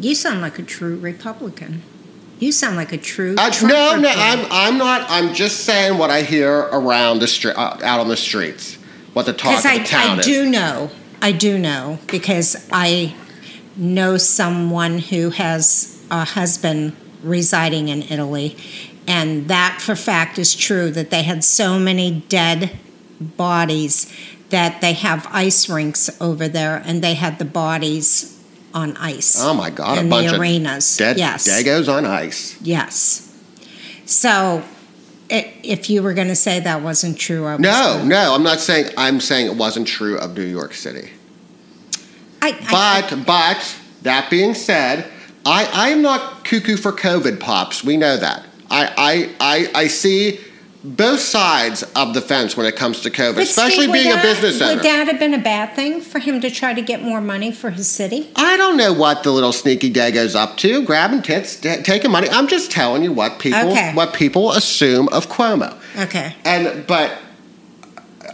You 0.00 0.14
sound 0.14 0.40
like 0.40 0.58
a 0.58 0.62
true 0.62 0.98
Republican. 0.98 1.82
You 2.38 2.52
sound 2.52 2.76
like 2.76 2.92
a 2.92 2.98
true. 2.98 3.34
Uh, 3.38 3.50
no, 3.62 3.96
no. 3.96 4.12
I'm, 4.14 4.46
I'm 4.50 4.78
not. 4.78 5.06
I'm 5.08 5.32
just 5.32 5.64
saying 5.64 5.96
what 5.96 6.10
I 6.10 6.20
hear 6.20 6.52
around 6.52 7.20
the 7.20 7.26
street, 7.26 7.54
uh, 7.56 7.78
out 7.82 8.00
on 8.00 8.08
the 8.08 8.16
streets, 8.16 8.76
what 9.14 9.24
the 9.24 9.32
talk 9.32 9.56
of 9.56 9.62
the 9.62 9.68
I, 9.70 9.78
town 9.78 10.16
I 10.16 10.20
is. 10.20 10.26
do 10.26 10.50
know, 10.50 10.90
I 11.22 11.32
do 11.32 11.56
know, 11.58 11.98
because 12.08 12.68
I 12.70 13.14
know 13.74 14.18
someone 14.18 14.98
who 14.98 15.30
has 15.30 15.98
a 16.10 16.24
husband 16.26 16.94
residing 17.22 17.88
in 17.88 18.02
Italy, 18.02 18.54
and 19.08 19.48
that 19.48 19.78
for 19.80 19.96
fact 19.96 20.38
is 20.38 20.54
true 20.54 20.90
that 20.90 21.08
they 21.08 21.22
had 21.22 21.42
so 21.42 21.78
many 21.78 22.22
dead 22.28 22.78
bodies 23.18 24.12
that 24.50 24.80
they 24.80 24.92
have 24.92 25.26
ice 25.30 25.68
rinks 25.68 26.10
over 26.20 26.48
there, 26.48 26.82
and 26.84 27.02
they 27.02 27.14
had 27.14 27.38
the 27.38 27.44
bodies 27.44 28.32
on 28.74 28.96
ice. 28.98 29.36
Oh 29.38 29.54
my 29.54 29.70
God! 29.70 29.98
in 29.98 30.06
a 30.06 30.10
bunch 30.10 30.28
the 30.28 30.34
of 30.34 30.40
arenas. 30.40 30.96
dead 30.96 31.18
yes. 31.18 31.48
Dagos 31.48 31.88
on 31.92 32.04
ice. 32.04 32.60
Yes. 32.62 33.22
So, 34.04 34.62
i 35.30 35.52
if 35.64 35.90
you 35.90 36.02
were 36.02 36.14
going 36.14 36.28
to 36.28 36.36
say 36.36 36.60
that 36.60 36.82
wasn't 36.82 37.18
true, 37.18 37.44
I 37.46 37.52
was 37.54 37.60
No, 37.60 37.70
gonna- 37.98 38.04
no, 38.04 38.34
I'm 38.34 38.42
not 38.44 38.60
saying. 38.60 38.90
I'm 38.96 39.20
saying 39.20 39.46
it 39.46 39.56
wasn't 39.56 39.88
true 39.88 40.18
of 40.18 40.36
New 40.36 40.44
York 40.44 40.74
City. 40.74 41.10
I, 42.42 42.48
I, 42.68 43.00
But, 43.10 43.24
but 43.26 43.76
that 44.02 44.30
being 44.30 44.54
said, 44.54 45.10
I, 45.44 45.68
I 45.72 45.88
am 45.88 46.02
not 46.02 46.44
cuckoo 46.44 46.76
for 46.76 46.92
COVID 46.92 47.40
pops. 47.40 47.82
We 47.82 47.96
know 47.96 48.16
that. 48.16 48.44
I, 48.70 48.92
I, 49.40 49.68
I, 49.74 49.80
I 49.82 49.86
see 49.88 50.38
both 50.86 51.18
sides 51.20 51.82
of 51.96 52.14
the 52.14 52.20
fence 52.20 52.56
when 52.56 52.64
it 52.66 52.76
comes 52.76 53.00
to 53.00 53.10
COVID, 53.10 53.34
But 53.34 53.42
especially 53.44 53.84
Steve, 53.84 53.92
being 53.92 54.10
would 54.10 54.18
a 54.20 54.22
business 54.22 54.60
owner. 54.60 54.74
Would 54.76 54.84
that 54.84 55.08
have 55.08 55.18
been 55.18 55.34
a 55.34 55.38
bad 55.42 55.74
thing 55.74 56.00
for 56.00 56.18
him 56.20 56.40
to 56.42 56.50
try 56.50 56.74
to 56.74 56.82
get 56.82 57.02
more 57.02 57.20
money 57.20 57.50
for 57.50 57.70
his 57.70 57.88
city? 57.88 58.30
I 58.36 58.56
don't 58.56 58.76
know 58.76 58.92
what 58.92 59.22
the 59.24 59.32
little 59.32 59.52
sneaky 59.52 59.90
dago's 59.90 60.34
up 60.36 60.56
to, 60.58 60.82
grabbing 60.84 61.22
tits, 61.22 61.58
t- 61.58 61.82
taking 61.82 62.10
money. 62.10 62.28
I'm 62.30 62.46
just 62.46 62.70
telling 62.70 63.02
you 63.02 63.12
what 63.12 63.38
people 63.40 63.58
Okay. 63.72 63.92
what 63.94 64.14
people 64.14 64.52
assume 64.52 65.08
of 65.08 65.26
Cuomo. 65.28 65.76
Okay. 65.98 66.34
And 66.44 66.86
but 66.86 67.18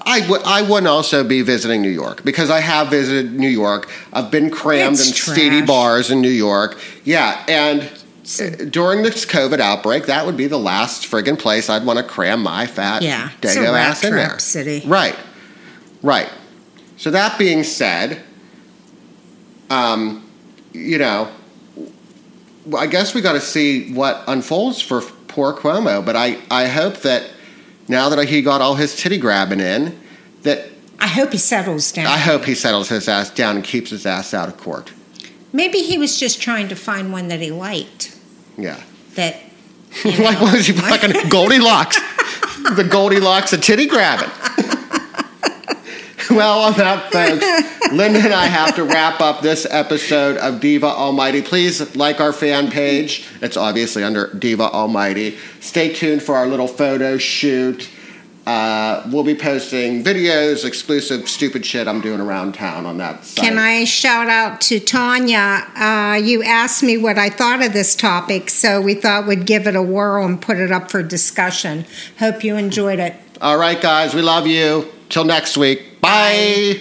I 0.04 0.28
would 0.28 0.42
I 0.44 0.62
wouldn't 0.62 0.88
also 0.88 1.24
be 1.24 1.42
visiting 1.42 1.80
New 1.80 1.88
York 1.90 2.24
because 2.24 2.50
I 2.50 2.60
have 2.60 2.88
visited 2.90 3.32
New 3.32 3.48
York. 3.48 3.88
I've 4.12 4.30
been 4.30 4.50
crammed 4.50 4.94
It's 4.98 5.08
in 5.08 5.14
trash. 5.14 5.36
seedy 5.36 5.62
bars 5.62 6.10
in 6.10 6.20
New 6.20 6.28
York. 6.28 6.78
Yeah, 7.04 7.42
and 7.48 7.88
So- 8.32 8.46
uh, 8.46 8.64
during 8.70 9.02
this 9.02 9.26
COVID 9.26 9.60
outbreak, 9.60 10.06
that 10.06 10.24
would 10.24 10.36
be 10.36 10.46
the 10.46 10.58
last 10.58 11.04
friggin' 11.10 11.38
place 11.38 11.68
I'd 11.68 11.84
want 11.84 11.98
to 11.98 12.04
cram 12.04 12.42
my 12.42 12.66
fat 12.66 13.02
Yeah, 13.02 13.28
dago 13.42 13.78
ass 13.78 14.02
in 14.04 14.14
there. 14.14 14.38
city. 14.38 14.82
Right, 14.86 15.16
right. 16.02 16.30
So 16.96 17.10
that 17.10 17.38
being 17.38 17.62
said, 17.62 18.22
um, 19.70 20.28
you 20.72 20.98
know, 20.98 21.28
I 22.76 22.86
guess 22.86 23.14
we 23.14 23.20
got 23.20 23.32
to 23.32 23.40
see 23.40 23.92
what 23.92 24.22
unfolds 24.26 24.80
for 24.80 25.02
poor 25.28 25.52
Cuomo. 25.52 26.04
But 26.04 26.16
I, 26.16 26.38
I 26.50 26.68
hope 26.68 26.98
that 26.98 27.24
now 27.88 28.08
that 28.08 28.28
he 28.28 28.40
got 28.40 28.60
all 28.60 28.76
his 28.76 28.94
titty 28.96 29.18
grabbing 29.18 29.60
in, 29.60 29.98
that 30.42 30.68
I 31.00 31.08
hope 31.08 31.32
he 31.32 31.38
settles 31.38 31.90
down. 31.92 32.06
I 32.06 32.16
hope 32.18 32.44
he 32.44 32.54
settles 32.54 32.88
his 32.88 33.08
ass 33.08 33.30
down 33.30 33.56
and 33.56 33.64
keeps 33.64 33.90
his 33.90 34.06
ass 34.06 34.32
out 34.32 34.48
of 34.48 34.56
court. 34.56 34.92
Maybe 35.52 35.78
he 35.80 35.98
was 35.98 36.18
just 36.18 36.40
trying 36.40 36.68
to 36.68 36.76
find 36.76 37.12
one 37.12 37.28
that 37.28 37.40
he 37.40 37.50
liked. 37.50 38.16
Yeah. 38.56 38.80
That. 39.14 39.40
you 40.04 40.10
like 40.22 40.40
know, 40.40 40.52
was 40.52 40.66
he 40.66 40.72
fucking 40.72 41.28
Goldilocks? 41.28 41.98
the 42.76 42.86
Goldilocks 42.88 43.52
of 43.52 43.60
titty 43.60 43.86
grabbing. 43.86 44.30
well, 46.30 46.60
on 46.60 46.72
that, 46.74 47.12
folks, 47.12 47.92
Linda 47.92 48.20
and 48.20 48.32
I 48.32 48.46
have 48.46 48.74
to 48.76 48.84
wrap 48.84 49.20
up 49.20 49.42
this 49.42 49.66
episode 49.68 50.36
of 50.38 50.60
Diva 50.60 50.86
Almighty. 50.86 51.42
Please 51.42 51.94
like 51.94 52.20
our 52.20 52.32
fan 52.32 52.70
page. 52.70 53.28
It's 53.42 53.56
obviously 53.56 54.02
under 54.02 54.32
Diva 54.32 54.64
Almighty. 54.64 55.36
Stay 55.60 55.92
tuned 55.92 56.22
for 56.22 56.36
our 56.36 56.46
little 56.46 56.68
photo 56.68 57.18
shoot. 57.18 57.88
Uh, 58.46 59.08
we'll 59.12 59.22
be 59.22 59.36
posting 59.36 60.02
videos, 60.02 60.64
exclusive 60.64 61.28
stupid 61.28 61.64
shit 61.64 61.86
I'm 61.86 62.00
doing 62.00 62.20
around 62.20 62.54
town 62.54 62.86
on 62.86 62.98
that 62.98 63.24
site. 63.24 63.44
Can 63.44 63.58
I 63.58 63.84
shout 63.84 64.28
out 64.28 64.60
to 64.62 64.80
Tanya? 64.80 65.66
Uh, 65.76 66.20
you 66.22 66.42
asked 66.42 66.82
me 66.82 66.98
what 66.98 67.18
I 67.18 67.30
thought 67.30 67.62
of 67.62 67.72
this 67.72 67.94
topic, 67.94 68.50
so 68.50 68.80
we 68.80 68.94
thought 68.94 69.28
we'd 69.28 69.46
give 69.46 69.66
it 69.66 69.76
a 69.76 69.82
whirl 69.82 70.26
and 70.26 70.40
put 70.40 70.58
it 70.58 70.72
up 70.72 70.90
for 70.90 71.02
discussion. 71.02 71.84
Hope 72.18 72.42
you 72.42 72.56
enjoyed 72.56 72.98
it. 72.98 73.14
All 73.40 73.58
right, 73.58 73.80
guys, 73.80 74.14
we 74.14 74.22
love 74.22 74.46
you. 74.46 74.88
Till 75.08 75.24
next 75.24 75.56
week. 75.56 76.00
Bye. 76.00 76.80